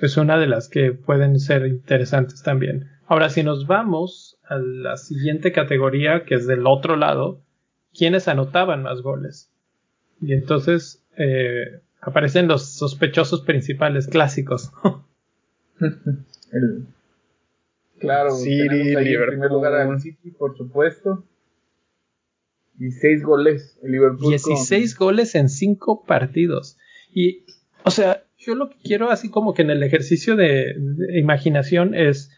[0.00, 2.90] es una de las que pueden ser interesantes también.
[3.06, 7.40] Ahora, si nos vamos a la siguiente categoría, que es del otro lado,
[7.96, 9.50] ¿quiénes anotaban más goles?
[10.20, 14.72] Y entonces eh, aparecen los sospechosos principales clásicos.
[15.80, 16.86] El,
[18.00, 21.24] claro, City, en primer lugar al City, por supuesto.
[22.74, 24.30] 16 goles el Liverpool.
[24.30, 26.76] 16 goles en 5 partidos.
[27.14, 27.44] Y,
[27.84, 30.74] o sea, yo lo que quiero así como que en el ejercicio de,
[31.14, 32.30] imaginación es,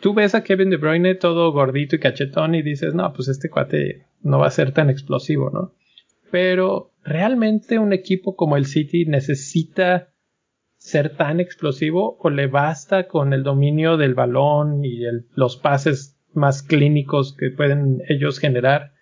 [0.00, 3.50] tú ves a Kevin De Bruyne todo gordito y cachetón y dices, no, pues este
[3.50, 5.74] cuate no va a ser tan explosivo, ¿no?
[6.30, 10.12] Pero realmente un equipo como el City necesita
[10.76, 15.02] ser tan explosivo o le basta con el dominio del balón y
[15.34, 18.92] los pases más clínicos que pueden ellos generar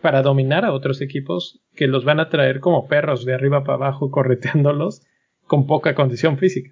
[0.00, 3.74] para dominar a otros equipos que los van a traer como perros de arriba para
[3.74, 5.02] abajo correteándolos
[5.46, 6.70] con poca condición física.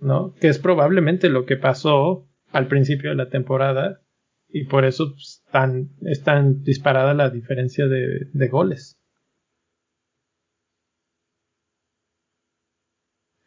[0.00, 0.32] ¿No?
[0.40, 4.00] Que es probablemente lo que pasó al principio de la temporada
[4.48, 8.98] y por eso están, es tan disparada la diferencia de goles.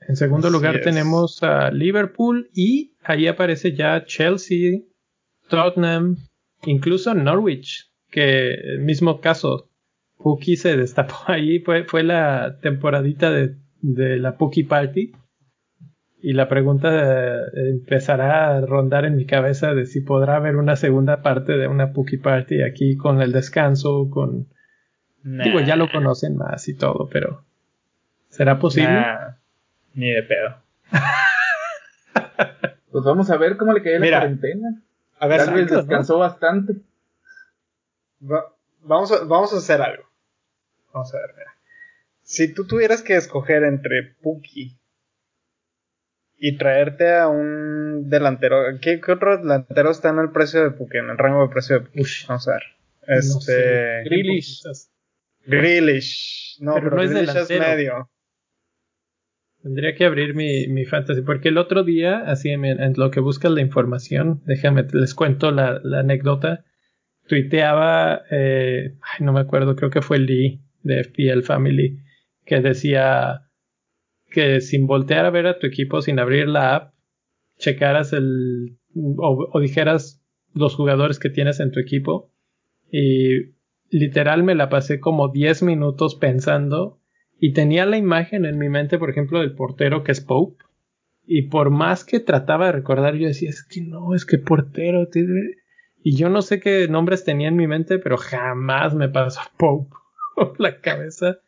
[0.08, 4.82] En segundo lugar tenemos a Liverpool y ahí aparece ya Chelsea,
[5.48, 6.18] Tottenham,
[6.64, 9.70] incluso Norwich, que el mismo caso,
[10.18, 15.14] Puki se destapó ahí, fue, fue la temporadita de, la Puki Party.
[16.24, 20.76] Y la pregunta eh, empezará a rondar en mi cabeza de si podrá haber una
[20.76, 24.48] segunda parte de una Puki Party aquí con el descanso, con...
[25.24, 27.44] Digo, ya lo conocen más y todo, pero
[28.30, 29.04] ¿será posible?
[29.94, 30.56] Ni de pedo.
[32.92, 34.82] pues vamos a ver cómo le cae la cuarentena.
[35.20, 36.74] A ver, Tal vez descansó bastante.
[38.20, 40.04] vamos, a, vamos a hacer algo.
[40.92, 41.52] Vamos a ver, mira.
[42.24, 44.76] Si tú tuvieras que escoger entre Puki
[46.44, 51.12] y traerte a un delantero, ¿qué, otro delantero está en el precio de Puki, en
[51.12, 52.02] el rango de precio de Puki?
[52.28, 52.64] Vamos a ver.
[53.08, 54.04] Este.
[55.46, 56.58] Grealish.
[56.60, 58.10] No, pero, no es, es medio.
[59.62, 63.52] Tendría que abrir mi, mi fantasy, porque el otro día, así en, lo que buscas
[63.52, 66.66] la información, déjame, les cuento la, anécdota,
[67.28, 72.00] tuiteaba, eh, ay, no me acuerdo, creo que fue Lee de FPL Family,
[72.46, 73.51] que decía
[74.32, 76.94] que sin voltear a ver a tu equipo, sin abrir la app,
[77.58, 80.24] checaras el, o, dijeras
[80.54, 82.34] los jugadores que tienes en tu equipo,
[82.92, 83.54] y
[83.90, 87.00] literal me la pasé como 10 minutos pensando
[87.40, 90.64] y tenía la imagen en mi mente, por ejemplo, del portero que es Pope.
[91.26, 95.08] Y por más que trataba de recordar, yo decía, es que no, es que portero.
[96.04, 99.96] Y yo no sé qué nombres tenía en mi mente, pero jamás me pasó Pope
[100.36, 101.40] por la cabeza.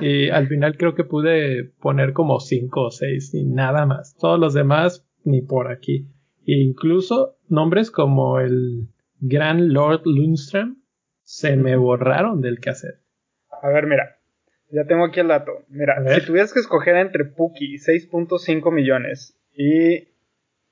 [0.00, 4.16] Y al final creo que pude poner como cinco o seis y nada más.
[4.18, 6.08] Todos los demás ni por aquí.
[6.46, 8.88] E incluso nombres como el
[9.20, 10.76] Gran Lord Lundström
[11.22, 13.00] se me borraron del cassette.
[13.62, 14.18] A ver, mira.
[14.70, 15.52] Ya tengo aquí el dato.
[15.68, 20.08] Mira, si tuvieras que escoger entre Puki, 6.5 millones, y,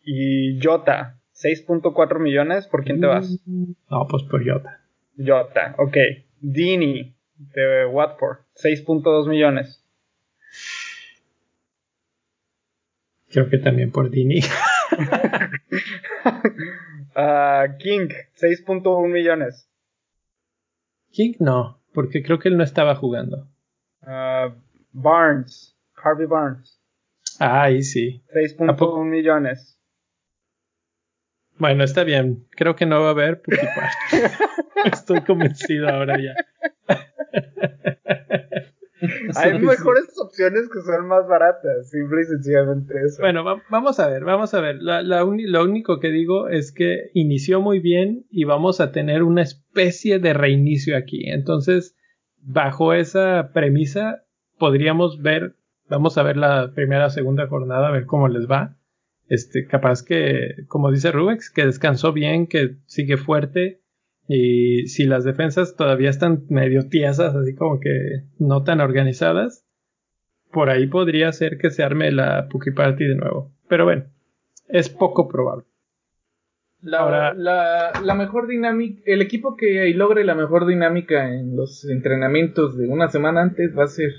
[0.03, 3.41] y Jota, 6.4 millones, ¿por quién te vas?
[3.47, 4.81] No, pues por Jota.
[5.17, 5.97] Jota, ok.
[6.41, 7.15] Dini,
[7.55, 9.83] de Watford, 6.2 millones.
[13.31, 14.41] Creo que también por Dini.
[17.17, 19.69] uh, King, 6.1 millones.
[21.11, 23.49] King no, porque creo que él no estaba jugando.
[24.03, 24.53] Uh,
[24.93, 26.79] Barnes, Harvey Barnes.
[27.39, 28.23] Ah, ahí sí.
[28.35, 29.79] 6.1 millones.
[31.59, 32.47] Bueno, está bien.
[32.51, 33.43] Creo que no va a haber
[34.85, 36.35] Estoy convencido ahora ya.
[39.35, 43.21] Hay mejores opciones que son más baratas, simple y sencillamente eso.
[43.21, 44.79] Bueno, vamos a ver, vamos a ver.
[44.81, 50.21] lo único que digo es que inició muy bien y vamos a tener una especie
[50.21, 51.29] de reinicio aquí.
[51.29, 51.97] Entonces,
[52.39, 54.25] bajo esa premisa,
[54.59, 55.57] podríamos ver,
[55.89, 58.77] vamos a ver la primera, segunda jornada, a ver cómo les va.
[59.29, 63.82] Este, capaz que, como dice Rubex, que descansó bien, que sigue fuerte
[64.33, 69.65] y si las defensas todavía están medio tiesas, así como que no tan organizadas,
[70.51, 73.53] por ahí podría ser que se arme la Puki Party de nuevo.
[73.69, 74.05] Pero bueno,
[74.69, 75.65] es poco probable.
[76.81, 82.89] La, la, mejor dinámica, el equipo que logre la mejor dinámica en los entrenamientos de
[82.89, 84.11] una semana antes va a ser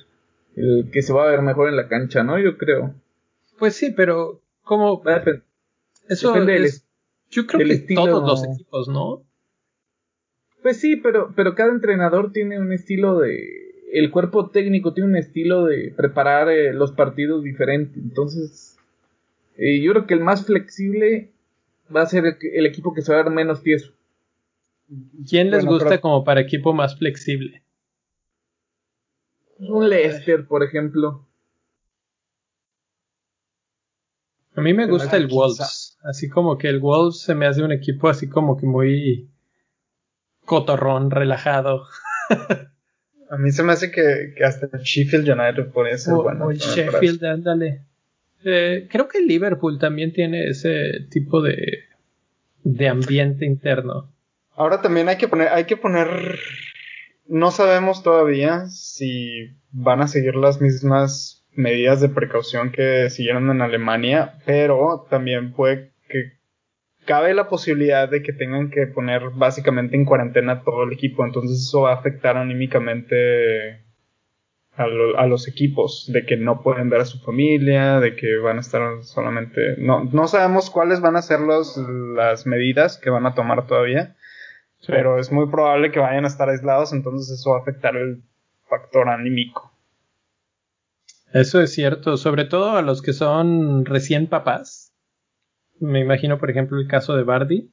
[0.56, 2.40] el que se va a ver mejor en la cancha, ¿no?
[2.40, 2.94] Yo creo.
[3.60, 5.02] Pues sí, pero como
[6.08, 6.70] eso depende
[7.30, 9.24] yo creo que todos los equipos, ¿no?
[10.64, 13.74] Pues sí, pero, pero cada entrenador tiene un estilo de.
[13.92, 18.00] El cuerpo técnico tiene un estilo de preparar eh, los partidos diferente.
[18.00, 18.78] Entonces,
[19.58, 21.32] eh, yo creo que el más flexible
[21.94, 23.92] va a ser el, equipo que se va a dar menos tieso.
[25.30, 27.62] ¿Quién les gusta como para equipo más flexible?
[29.60, 31.28] Un Leicester, por ejemplo.
[34.56, 35.98] A mí me gusta el Wolves.
[36.04, 39.33] Así como que el Wolves se me hace un equipo así como que muy
[40.46, 41.86] cotorrón, relajado.
[43.30, 46.52] A mí se me hace que, hasta Sheffield United puede ser bueno.
[46.52, 47.82] Sheffield, ándale.
[48.46, 51.86] Eh, creo que Liverpool también tiene ese tipo de,
[52.64, 54.12] de ambiente interno.
[54.56, 56.08] Ahora también hay que poner, hay que poner,
[57.28, 63.62] no sabemos todavía si van a seguir las mismas medidas de precaución que siguieron en
[63.62, 66.34] Alemania, pero también puede que
[67.06, 71.60] cabe la posibilidad de que tengan que poner básicamente en cuarentena todo el equipo, entonces
[71.60, 73.84] eso va a afectar anímicamente
[74.76, 78.62] a, los equipos, de que no pueden ver a su familia, de que van a
[78.62, 79.76] estar solamente...
[79.78, 84.16] No, no sabemos cuáles van a ser los, las medidas que van a tomar todavía,
[84.88, 88.24] pero es muy probable que vayan a estar aislados, entonces eso va a afectar el
[88.68, 89.72] factor anímico.
[91.34, 94.93] Eso es cierto, sobre todo a los que son recién papás
[95.84, 97.72] me imagino, por ejemplo, el caso de Bardi.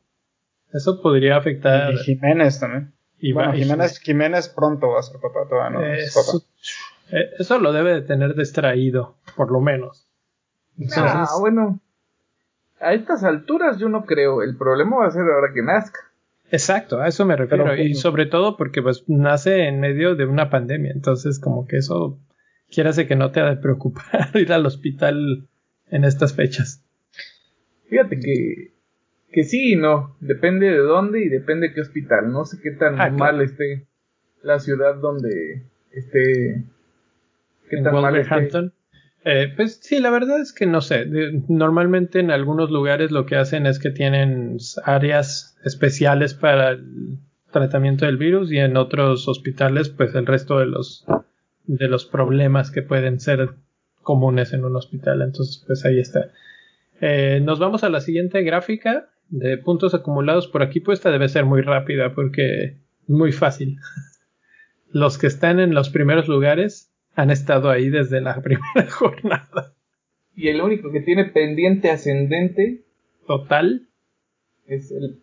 [0.73, 1.93] Eso podría afectar.
[1.93, 2.93] Y Jiménez también.
[3.19, 6.43] Y bueno, Jiménez, Jiménez pronto va a ser papá, todavía no eso,
[7.11, 10.09] eh, eso lo debe de tener distraído, por lo menos.
[10.97, 11.81] ah, bueno.
[12.81, 14.43] A estas alturas yo no creo.
[14.43, 16.01] El problema va a ser ahora que nazca.
[16.51, 17.77] Exacto, a eso me refiero.
[17.77, 20.91] y sobre todo porque pues nace en medio de una pandemia.
[20.93, 22.19] Entonces, como que eso,
[22.71, 25.47] quieras que no te ha de preocupar ir al hospital
[25.91, 26.83] en estas fechas.
[27.91, 28.72] Fíjate que,
[29.30, 32.32] que sí y no, depende de dónde y depende de qué hospital.
[32.32, 33.86] No sé qué tan ah, mal esté
[34.43, 36.64] la ciudad donde esté.
[37.68, 38.49] ¿Qué tan mal esté.
[39.24, 41.05] Eh, pues sí, la verdad es que no sé.
[41.49, 47.18] normalmente en algunos lugares lo que hacen es que tienen áreas especiales para el
[47.53, 51.05] tratamiento del virus y en otros hospitales pues el resto de los
[51.66, 53.51] de los problemas que pueden ser
[54.03, 55.20] comunes en un hospital.
[55.20, 56.30] Entonces pues ahí está.
[57.01, 60.81] Eh, nos vamos a la siguiente gráfica de puntos acumulados por aquí.
[60.81, 63.79] Pues esta debe ser muy rápida porque es muy fácil.
[64.93, 69.73] Los que están en los primeros lugares han estado ahí desde la primera jornada.
[70.35, 72.83] Y el único que tiene pendiente ascendente
[73.27, 73.87] total
[74.67, 75.21] es el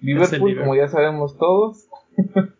[0.00, 1.88] Liverpool, como ya sabemos todos.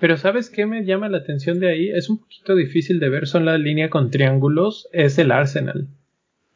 [0.00, 1.90] Pero ¿sabes qué me llama la atención de ahí?
[1.90, 5.88] Es un poquito difícil de ver, son la línea con triángulos, es el Arsenal.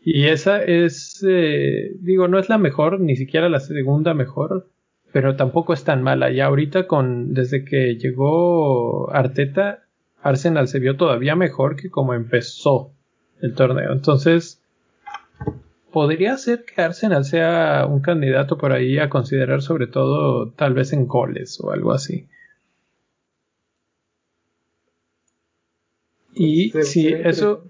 [0.02, 4.68] Y esa es, eh, digo, no es la mejor, ni siquiera la segunda mejor,
[5.12, 6.30] pero tampoco es tan mala.
[6.30, 9.84] Y ahorita con desde que llegó Arteta,
[10.22, 12.92] Arsenal se vio todavía mejor que como empezó
[13.42, 13.92] el torneo.
[13.92, 14.62] Entonces,
[15.92, 20.92] podría ser que Arsenal sea un candidato por ahí a considerar sobre todo tal vez
[20.92, 22.26] en goles o algo así.
[26.34, 27.66] Y sí, eso,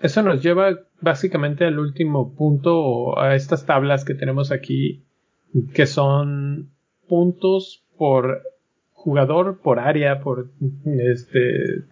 [0.00, 5.02] eso nos lleva básicamente al último punto, a estas tablas que tenemos aquí,
[5.74, 6.70] que son
[7.08, 8.42] puntos por
[8.92, 10.50] jugador, por área, por
[10.84, 11.84] este,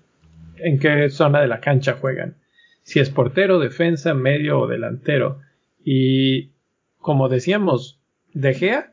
[0.57, 2.37] en qué zona de la cancha juegan.
[2.83, 5.41] Si es portero, defensa, medio o delantero.
[5.85, 6.51] Y
[6.99, 8.01] como decíamos,
[8.33, 8.93] De Gea,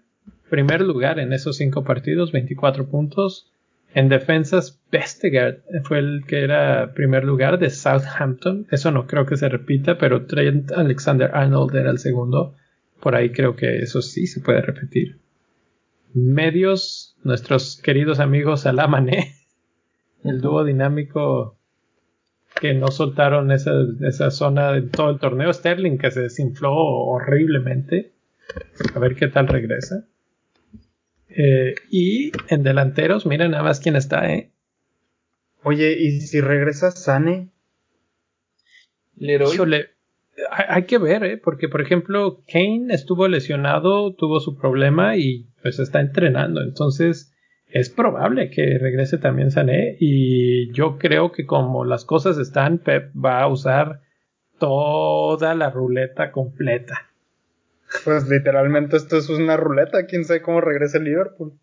[0.50, 3.52] primer lugar en esos cinco partidos, 24 puntos.
[3.94, 8.68] En defensas, Vestegard fue el que era primer lugar de Southampton.
[8.72, 12.56] Eso no creo que se repita, pero Trent Alexander Arnold era el segundo.
[13.02, 15.20] Por ahí creo que eso sí se puede repetir.
[16.14, 19.36] Medios, nuestros queridos amigos Alamané,
[20.24, 21.58] el dúo dinámico
[22.60, 23.72] que no soltaron esa,
[24.02, 25.52] esa zona de todo el torneo.
[25.52, 28.14] Sterling que se desinfló horriblemente.
[28.96, 30.06] A ver qué tal regresa.
[31.36, 34.52] Eh, y en delanteros, mira nada más quién está, ¿eh?
[35.64, 37.50] Oye, ¿y si regresa Sane?
[39.18, 39.90] Híjole,
[40.50, 41.38] hay, hay, que ver, ¿eh?
[41.38, 46.62] Porque, por ejemplo, Kane estuvo lesionado, tuvo su problema y pues está entrenando.
[46.62, 47.32] Entonces,
[47.72, 49.96] es probable que regrese también Sané.
[50.00, 54.02] Y yo creo que como las cosas están, Pep va a usar
[54.60, 57.11] toda la ruleta completa.
[58.04, 61.54] Pues literalmente esto es una ruleta, quién sabe cómo regresa el Liverpool.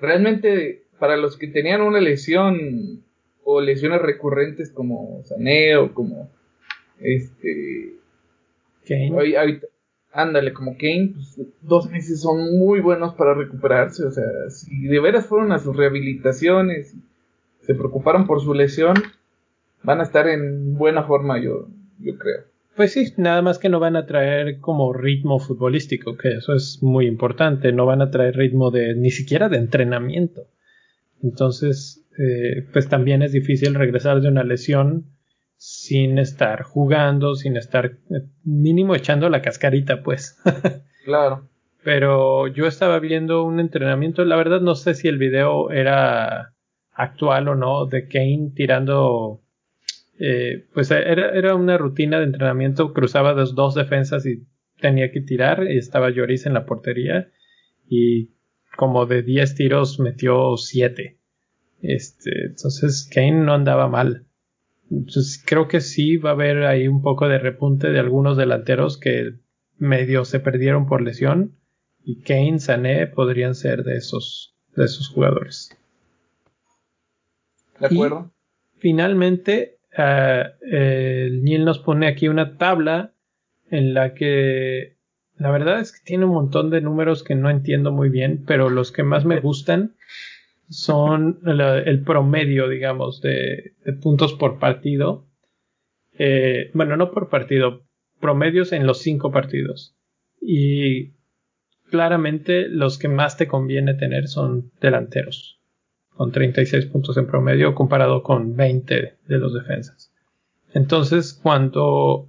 [0.00, 3.02] Realmente, para los que tenían una lesión
[3.44, 6.30] o lesiones recurrentes como Sané o como
[7.00, 7.94] este
[8.86, 9.60] Kane.
[10.12, 14.04] ándale, como Kane, pues, dos meses son muy buenos para recuperarse.
[14.04, 16.94] O sea, si de veras fueron a sus rehabilitaciones,
[17.60, 18.94] se preocuparon por su lesión,
[19.82, 22.53] van a estar en buena forma, yo, yo creo.
[22.76, 26.80] Pues sí, nada más que no van a traer como ritmo futbolístico, que eso es
[26.82, 30.48] muy importante, no van a traer ritmo de ni siquiera de entrenamiento.
[31.22, 35.06] Entonces, eh, pues también es difícil regresar de una lesión
[35.56, 40.40] sin estar jugando, sin estar eh, mínimo echando la cascarita, pues.
[41.04, 41.48] claro.
[41.84, 46.54] Pero yo estaba viendo un entrenamiento, la verdad no sé si el video era
[46.92, 49.43] actual o no, de Kane tirando
[50.18, 54.46] eh, pues era, era, una rutina de entrenamiento, cruzaba las dos defensas y
[54.80, 57.30] tenía que tirar, y estaba Lloris en la portería,
[57.88, 58.30] y
[58.76, 61.18] como de 10 tiros metió 7.
[61.82, 64.26] Este, entonces Kane no andaba mal.
[64.90, 68.98] Entonces creo que sí va a haber ahí un poco de repunte de algunos delanteros
[68.98, 69.34] que
[69.78, 71.56] medio se perdieron por lesión
[72.04, 75.76] y Kane, Sané podrían ser de esos de esos jugadores.
[77.80, 78.32] De acuerdo.
[78.78, 83.14] finalmente uh, el Neil nos pone aquí una tabla
[83.70, 84.96] en la que
[85.36, 88.70] la verdad es que tiene un montón de números que no entiendo muy bien, pero
[88.70, 89.96] los que más me gustan
[90.68, 95.26] son el, el promedio, digamos, de, de, puntos por partido.
[96.18, 97.82] Eh, bueno, no por partido,
[98.20, 99.96] promedios en los cinco partidos.
[100.40, 101.14] Y
[101.90, 105.60] claramente los que más te conviene tener son delanteros
[106.16, 110.12] con 36 puntos en promedio comparado con 20 de los defensas.
[110.72, 112.28] Entonces, cuando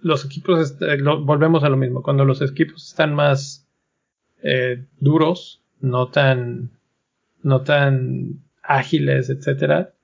[0.00, 0.76] los equipos,
[1.22, 3.66] volvemos a lo mismo, cuando los equipos están más
[4.42, 6.70] eh, duros, no tan,
[7.42, 9.94] no tan ágiles, etcétera,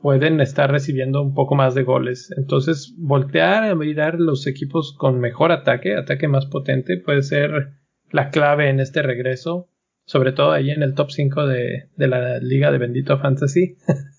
[0.00, 2.32] pueden estar recibiendo un poco más de goles.
[2.36, 7.72] Entonces, voltear a mirar los equipos con mejor ataque, ataque más potente, puede ser
[8.10, 9.68] la clave en este regreso
[10.04, 13.76] sobre todo ahí en el top 5 de, la liga de Bendito Fantasy.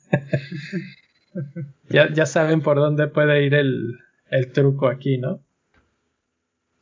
[1.89, 3.97] ya, ya saben por dónde puede ir el,
[4.53, 5.41] truco aquí, ¿no?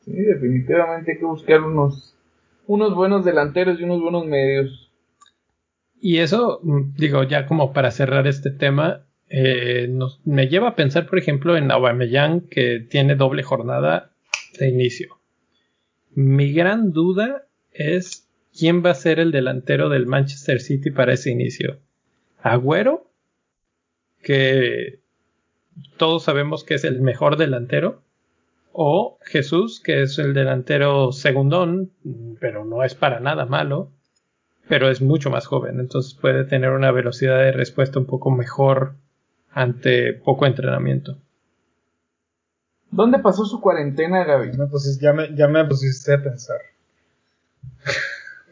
[0.01, 2.15] Sí, definitivamente hay que buscar unos,
[2.67, 4.91] unos buenos delanteros y unos buenos medios.
[5.99, 10.75] Y eso, mm, digo, ya como para cerrar este tema, eh, nos, me lleva a
[10.75, 14.11] pensar, por ejemplo, en Aubameyang, que tiene doble jornada
[14.59, 15.19] de inicio.
[16.15, 18.28] Mi gran duda es
[18.59, 21.79] quién va a ser el delantero del Manchester City para ese inicio.
[22.41, 23.09] Agüero,
[24.21, 24.99] que
[25.97, 28.03] todos sabemos que es el mejor delantero,
[28.71, 31.91] o Jesús, que es el delantero segundón,
[32.39, 33.91] pero no es para nada malo,
[34.67, 38.95] pero es mucho más joven, entonces puede tener una velocidad de respuesta un poco mejor
[39.51, 41.17] ante poco entrenamiento.
[42.91, 44.51] ¿Dónde pasó su cuarentena, Gaby?
[44.69, 46.57] pues ya me, ya me pusiste a pensar.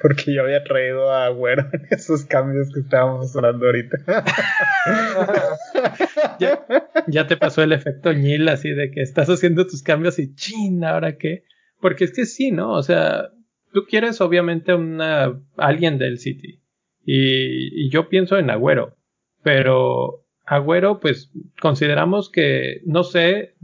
[0.01, 3.97] Porque yo había traído a Güero en esos cambios que estábamos hablando ahorita.
[6.39, 6.65] ya,
[7.07, 10.83] ya, te pasó el efecto Ñil, así de que estás haciendo tus cambios y chin,
[10.83, 11.43] ¿ahora qué?
[11.79, 12.73] Porque es que sí, ¿no?
[12.73, 13.29] O sea,
[13.73, 16.61] tú quieres obviamente una alguien del City.
[17.03, 18.97] Y, y yo pienso en Agüero.
[19.43, 23.55] Pero Agüero, pues consideramos que no sé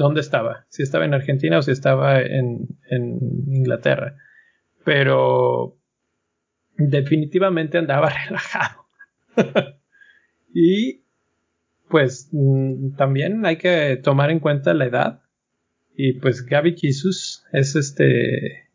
[0.00, 3.18] dónde estaba, si estaba en Argentina o si estaba en, en
[3.48, 4.16] Inglaterra,
[4.82, 5.76] pero
[6.88, 8.86] definitivamente andaba relajado.
[10.54, 11.02] y
[11.88, 15.22] pues mm, también hay que tomar en cuenta la edad.
[15.94, 18.68] Y pues Gaby Jesus es este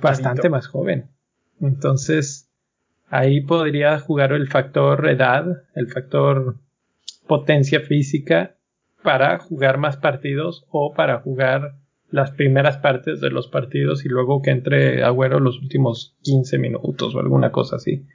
[0.00, 1.08] bastante más joven.
[1.60, 2.48] Entonces,
[3.08, 6.56] ahí podría jugar el factor edad, el factor
[7.26, 8.56] potencia física
[9.02, 11.74] para jugar más partidos o para jugar
[12.10, 17.14] las primeras partes de los partidos y luego que entre Agüero los últimos 15 minutos
[17.14, 18.06] o alguna cosa así.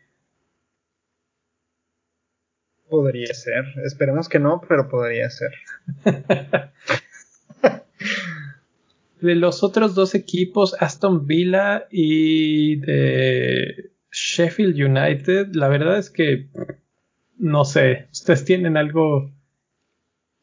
[2.90, 3.66] Podría ser.
[3.86, 5.52] Esperemos que no, pero podría ser.
[9.22, 16.50] de los otros dos equipos, Aston Villa y de Sheffield United, la verdad es que
[17.38, 19.32] no sé, ¿ustedes tienen algo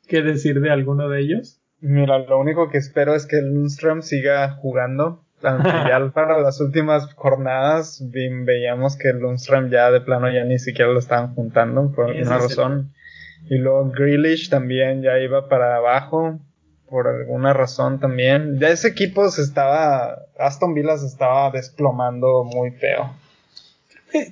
[0.07, 1.60] que decir de alguno de ellos?
[1.81, 5.25] Mira, lo único que espero es que Lundström siga jugando.
[5.43, 10.99] ya para las últimas jornadas veíamos que Lundström ya de plano ya ni siquiera lo
[10.99, 12.93] estaban juntando por alguna razón.
[13.49, 16.39] Y luego Grealish también ya iba para abajo
[16.91, 18.59] por alguna razón también.
[18.59, 23.15] Ya ese equipo se estaba, Aston Villa se estaba desplomando muy feo.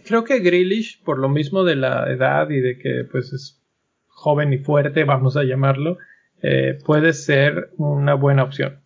[0.04, 3.62] Creo que Grealish, por lo mismo de la edad y de que pues es
[4.08, 5.98] joven y fuerte, vamos a llamarlo,
[6.42, 8.80] eh, puede ser una buena opción.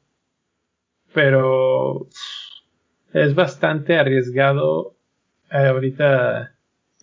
[1.13, 2.09] Pero
[3.13, 4.97] es bastante arriesgado
[5.51, 6.55] eh, ahorita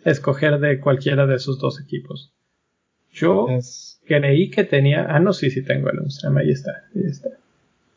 [0.03, 2.33] escoger de cualquiera de esos dos equipos.
[3.11, 3.47] Yo
[4.05, 5.05] creí que tenía.
[5.09, 7.29] Ah, no, sí, sí tengo el Unstram, ahí está, ahí está.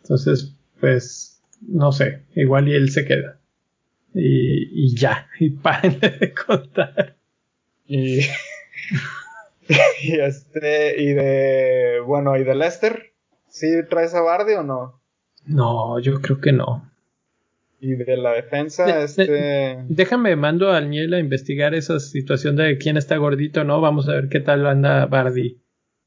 [0.02, 3.38] Entonces, pues, no sé, igual y él se queda.
[4.14, 7.16] Y, y ya, y paren de contar.
[7.86, 8.20] Y.
[10.02, 13.12] y este, y de, bueno, ¿y de Lester?
[13.48, 15.00] ¿Sí traes a Bardi o no?
[15.44, 16.90] No, yo creo que no.
[17.80, 19.84] Y de la defensa, este.
[19.88, 23.80] déjame, mando a Alniel a investigar esa situación de quién está gordito, ¿no?
[23.80, 25.60] Vamos a ver qué tal anda Bardi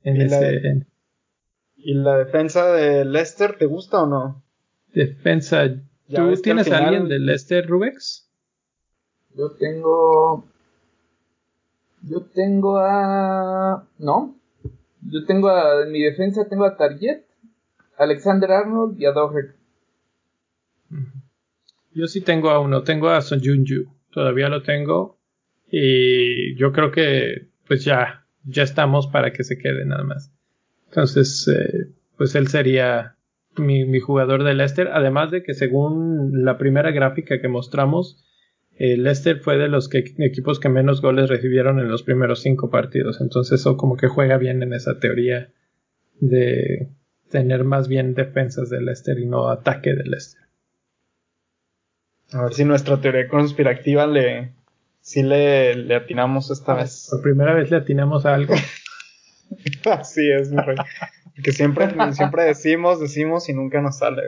[0.03, 0.61] en ¿Y ese.
[0.61, 0.85] La
[1.75, 4.43] ¿Y la defensa de Lester te gusta o no?
[4.93, 5.67] Defensa.
[6.07, 8.27] ¿Tú tienes a alguien de Lester, Rubex?
[9.35, 10.47] Yo tengo.
[12.07, 13.87] Yo tengo a.
[13.97, 14.35] No.
[15.01, 15.83] Yo tengo a.
[15.83, 17.21] En mi defensa tengo a Target,
[17.97, 19.55] Alexander Arnold y a Doherty.
[21.93, 22.83] Yo sí tengo a uno.
[22.83, 23.85] Tengo a Son Junju.
[24.11, 25.17] Todavía lo tengo.
[25.69, 27.47] Y yo creo que.
[27.67, 28.25] Pues ya.
[28.43, 30.31] Ya estamos para que se quede nada más.
[30.89, 31.47] Entonces.
[31.47, 31.87] Eh,
[32.17, 33.15] pues él sería.
[33.57, 34.89] Mi, mi jugador de Leicester.
[34.89, 38.23] Además de que según la primera gráfica que mostramos
[38.77, 43.21] eh, Leicester fue de los equipos que menos goles recibieron en los primeros cinco partidos.
[43.21, 45.49] Entonces eso como que juega bien en esa teoría
[46.19, 46.89] de
[47.29, 50.41] tener más bien defensas de Leicester y no ataque de Leicester.
[52.33, 54.53] A ver si nuestra teoría conspirativa le
[54.99, 57.07] si le, le atinamos esta vez.
[57.11, 58.55] Por primera vez le atinamos a algo.
[59.91, 60.75] Así es, mi rey.
[61.35, 64.23] Porque siempre, siempre decimos, decimos y nunca nos sale,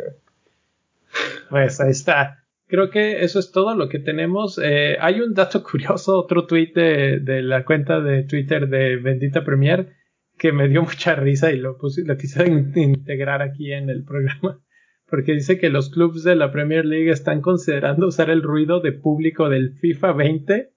[1.49, 4.59] Pues ahí está creo que eso es todo lo que tenemos.
[4.63, 9.93] Eh, hay un dato curioso, otro tweet de, la cuenta de Twitter de Bendita Premier
[10.37, 12.45] que me dio mucha risa y lo, puse, lo quise
[12.75, 14.61] integrar aquí en el programa.
[15.09, 18.91] Porque dice que los clubes de la Premier League están considerando usar el ruido de
[18.91, 20.73] público del FIFA 20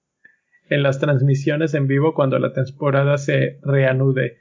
[0.69, 4.37] en las transmisiones en vivo cuando la temporada se reanude.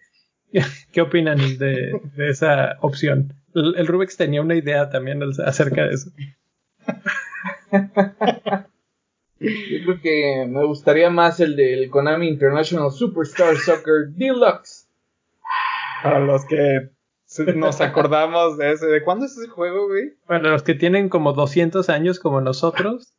[0.93, 3.35] ¿Qué opinan de, esa opción?
[3.53, 6.13] El, el Rubex tenía una idea también acerca de eso.
[9.41, 14.87] Yo creo que me gustaría más el del Konami International Superstar Soccer Deluxe.
[16.03, 16.91] Para los que
[17.55, 18.87] nos acordamos de ese.
[18.87, 20.15] ¿De cuándo es ese juego, güey?
[20.27, 23.15] Para los que tienen como 200 años como nosotros.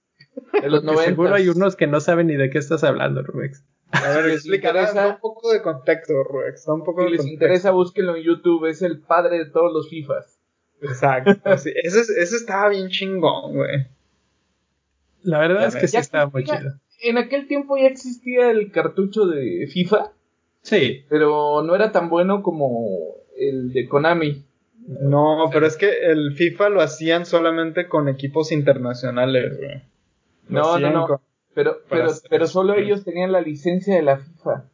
[0.61, 1.05] De los 90.
[1.05, 3.65] Seguro hay unos que no saben ni de qué estás hablando, Rubex.
[3.91, 6.67] A ver, explícanos un poco de contexto, Rubex.
[6.67, 8.65] Un poco si les interesa, búsquenlo en YouTube.
[8.67, 10.39] Es el padre de todos los FIFAs.
[10.81, 11.31] Exacto.
[11.45, 13.87] ese, ese estaba bien chingón, güey.
[15.23, 16.73] La verdad es que sí estaba muy chido.
[17.03, 20.11] En aquel tiempo ya existía el cartucho de FIFA.
[20.61, 21.05] Sí.
[21.09, 22.87] Pero no era tan bueno como
[23.37, 24.45] el de Konami.
[24.87, 29.81] No, pero es que el FIFA lo hacían solamente con equipos internacionales, güey.
[30.49, 31.21] No, no, no.
[31.53, 34.65] Pero, pero, pero solo ellos tenían la licencia de la FIFA.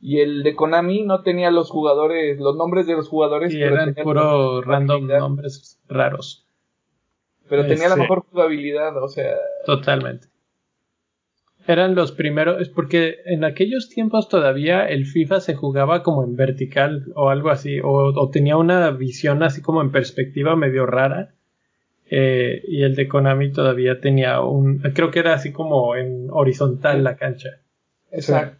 [0.00, 3.54] Y el de Konami no tenía los jugadores, los nombres de los jugadores.
[3.54, 6.46] Y eran puro random nombres raros.
[7.52, 9.36] Pero tenía la mejor jugabilidad, o sea.
[9.66, 10.28] Totalmente.
[11.66, 16.34] Eran los primeros, es porque en aquellos tiempos todavía el FIFA se jugaba como en
[16.34, 21.34] vertical o algo así, o tenía una visión así como en perspectiva medio rara
[22.14, 24.80] eh, y el de Konami todavía tenía un.
[24.80, 27.48] Creo que era así como en horizontal la cancha.
[28.10, 28.58] Exacto.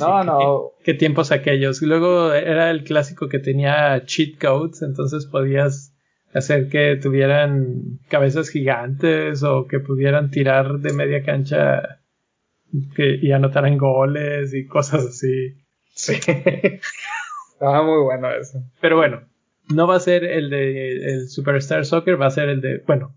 [0.00, 0.72] no, no.
[0.82, 1.80] Qué, tiempos aquellos.
[1.80, 5.93] Luego era el clásico que tenía cheat codes, entonces podías
[6.34, 12.00] hacer que tuvieran cabezas gigantes o que pudieran tirar de media cancha
[12.94, 15.54] que, y anotaran goles y cosas así.
[15.94, 16.14] Sí.
[17.52, 18.58] Estaba muy bueno eso.
[18.80, 19.22] Pero bueno,
[19.72, 23.14] no va a ser el de el Superstar Soccer, va a ser el de, bueno,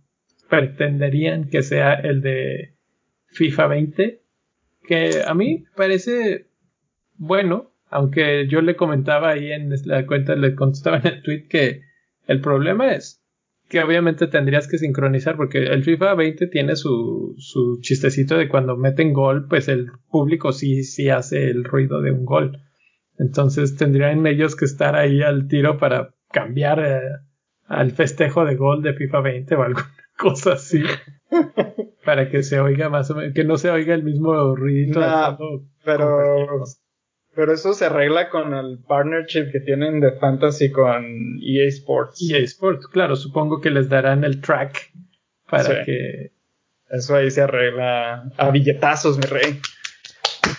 [0.47, 2.75] pretenderían que sea el de
[3.29, 4.21] FIFA 20,
[4.83, 6.45] que a mí parece
[7.17, 11.86] bueno, aunque yo le comentaba ahí en la cuenta, le contestaba en el tweet que
[12.27, 13.23] el problema es
[13.69, 18.77] que obviamente tendrías que sincronizar porque el FIFA 20 tiene su, su chistecito de cuando
[18.77, 22.61] meten gol, pues el público sí, sí hace el ruido de un gol.
[23.17, 27.01] Entonces tendrían ellos que estar ahí al tiro para cambiar eh,
[27.65, 30.83] al festejo de gol de FIFA 20 o alguna cosa así.
[32.05, 35.01] para que se oiga más o menos, que no se oiga el mismo ruido.
[35.83, 36.63] pero,
[37.37, 42.27] pero eso se arregla con el partnership que tienen de Fantasy con EA Sports.
[42.27, 44.91] EA Sports, claro, supongo que les darán el track
[45.47, 46.31] para que...
[46.89, 49.61] Eso ahí se arregla a billetazos, mi rey.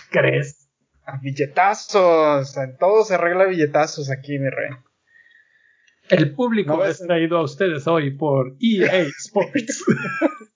[0.09, 0.69] ¿Crees?
[1.03, 2.55] A billetazos.
[2.55, 4.69] En todo se arregla a billetazos aquí, mi rey.
[6.07, 9.83] El público es traído a ustedes hoy por EA Sports.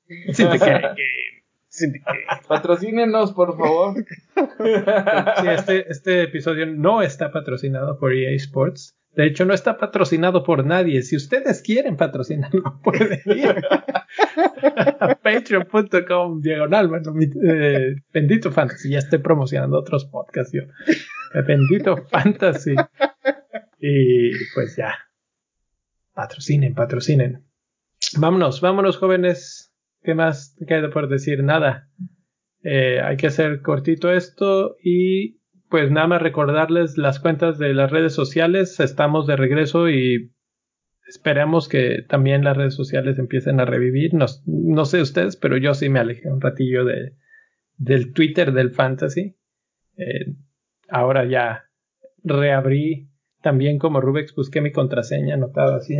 [2.47, 4.05] Patrocínenos, por favor.
[5.53, 8.95] Este, este episodio no está patrocinado por EA Sports.
[9.15, 11.01] De hecho, no está patrocinado por nadie.
[11.03, 13.47] Si ustedes quieren patrocinarlo, pueden ir
[14.99, 16.89] a patreon.com diagonal.
[17.47, 18.89] Eh, bendito Fantasy.
[18.89, 20.63] Ya estoy promocionando otros podcasts yo.
[21.45, 22.75] Bendito Fantasy.
[23.79, 24.95] Y pues ya,
[26.13, 27.43] Patrocinen, patrocinen.
[28.17, 29.73] Vámonos, vámonos jóvenes.
[30.03, 31.43] ¿Qué más queda por decir?
[31.43, 31.89] Nada.
[32.63, 35.39] Eh, hay que hacer cortito esto y
[35.69, 38.79] pues nada más recordarles las cuentas de las redes sociales.
[38.79, 40.31] Estamos de regreso y
[41.07, 44.13] esperemos que también las redes sociales empiecen a revivir.
[44.13, 47.15] No, no sé ustedes, pero yo sí me alejé un ratillo de,
[47.77, 49.35] del Twitter del fantasy.
[49.97, 50.33] Eh,
[50.89, 51.65] ahora ya
[52.23, 53.09] reabrí
[53.41, 55.97] también como Rubex busqué mi contraseña anotada así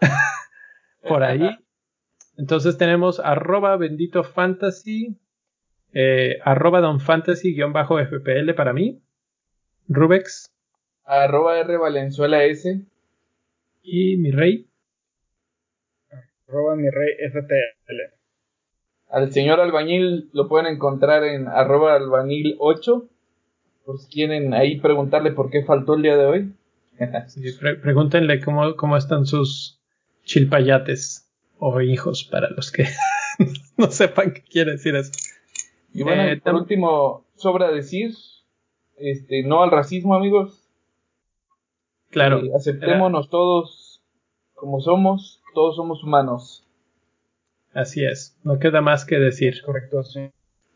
[1.08, 1.48] por ahí.
[2.36, 5.18] Entonces tenemos arroba bendito fantasy,
[5.94, 9.00] eh, arroba don fantasy guion bajo FPL para mí.
[9.88, 10.50] Rubex.
[11.04, 12.80] Arroba R Valenzuela S.
[13.82, 14.66] Y mi rey.
[16.48, 18.14] Arroba mi rey FPL.
[19.08, 23.08] Al señor albañil lo pueden encontrar en arroba albañil 8.
[23.84, 26.54] Por si quieren ahí preguntarle por qué faltó el día de hoy.
[27.82, 29.80] pregúntenle cómo, cómo están sus
[30.24, 32.86] chilpayates o hijos para los que
[33.76, 35.12] no sepan qué quiere decir eso.
[35.94, 38.12] Y bueno, eh, por último, sobra decir,
[38.98, 40.68] este, no al racismo, amigos.
[42.10, 42.44] Claro.
[42.44, 44.02] Eh, aceptémonos todos
[44.52, 46.66] como somos, todos somos humanos.
[47.72, 49.62] Así es, no queda más que decir.
[49.64, 50.30] Correcto, sí.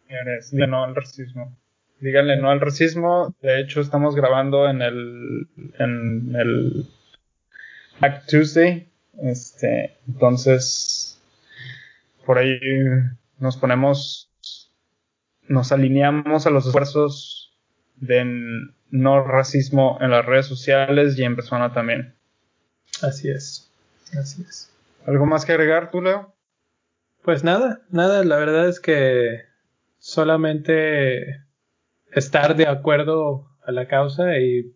[0.06, 1.52] Señores, no al racismo
[2.00, 3.34] díganle no al racismo.
[3.42, 5.48] De hecho, estamos grabando en el,
[5.78, 6.86] en el
[8.00, 8.88] Back Tuesday.
[9.22, 11.20] Este, entonces,
[12.24, 12.58] por ahí
[13.38, 14.27] nos ponemos,
[15.48, 17.56] nos alineamos a los esfuerzos
[17.96, 18.24] de
[18.90, 22.14] no racismo en las redes sociales y en persona también.
[23.02, 23.70] Así es,
[24.18, 24.72] así es.
[25.06, 26.34] ¿Algo más que agregar tú, Leo?
[27.22, 29.42] Pues nada, nada, la verdad es que
[29.98, 31.44] solamente
[32.12, 34.74] estar de acuerdo a la causa y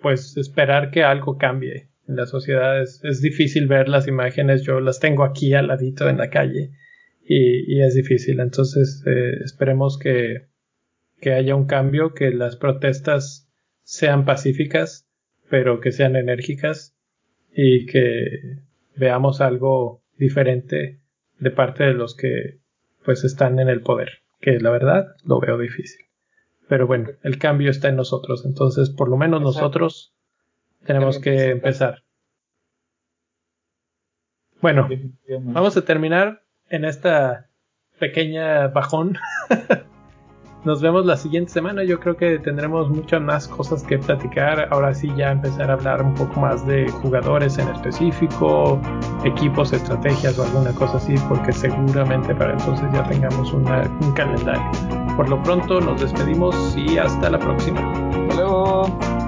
[0.00, 2.80] pues esperar que algo cambie en la sociedad.
[2.80, 6.70] Es, difícil ver las imágenes, yo las tengo aquí al ladito en la calle
[7.26, 8.40] y, es difícil.
[8.40, 10.46] Entonces eh, esperemos que,
[11.20, 13.48] que haya un cambio, que las protestas
[13.82, 15.08] sean pacíficas,
[15.48, 16.96] pero que sean enérgicas
[17.52, 18.60] y que
[18.96, 21.00] veamos algo diferente
[21.38, 22.58] de parte de los que
[23.04, 26.06] pues están en el poder, que la verdad lo veo difícil.
[26.68, 30.12] Pero bueno, el cambio está en nosotros, entonces por lo menos nosotros
[30.84, 32.02] tenemos que empezar.
[34.60, 34.88] Bueno,
[35.28, 37.48] vamos a terminar en esta
[37.98, 39.16] pequeña bajón.
[40.64, 41.84] Nos vemos la siguiente semana.
[41.84, 44.66] Yo creo que tendremos muchas más cosas que platicar.
[44.72, 48.80] Ahora sí ya empezar a hablar un poco más de jugadores en específico,
[49.24, 53.64] equipos, estrategias o alguna cosa así, porque seguramente para entonces ya tengamos un
[54.14, 55.16] calendario.
[55.16, 57.80] Por lo pronto nos despedimos y hasta la próxima.
[58.28, 59.25] Hasta.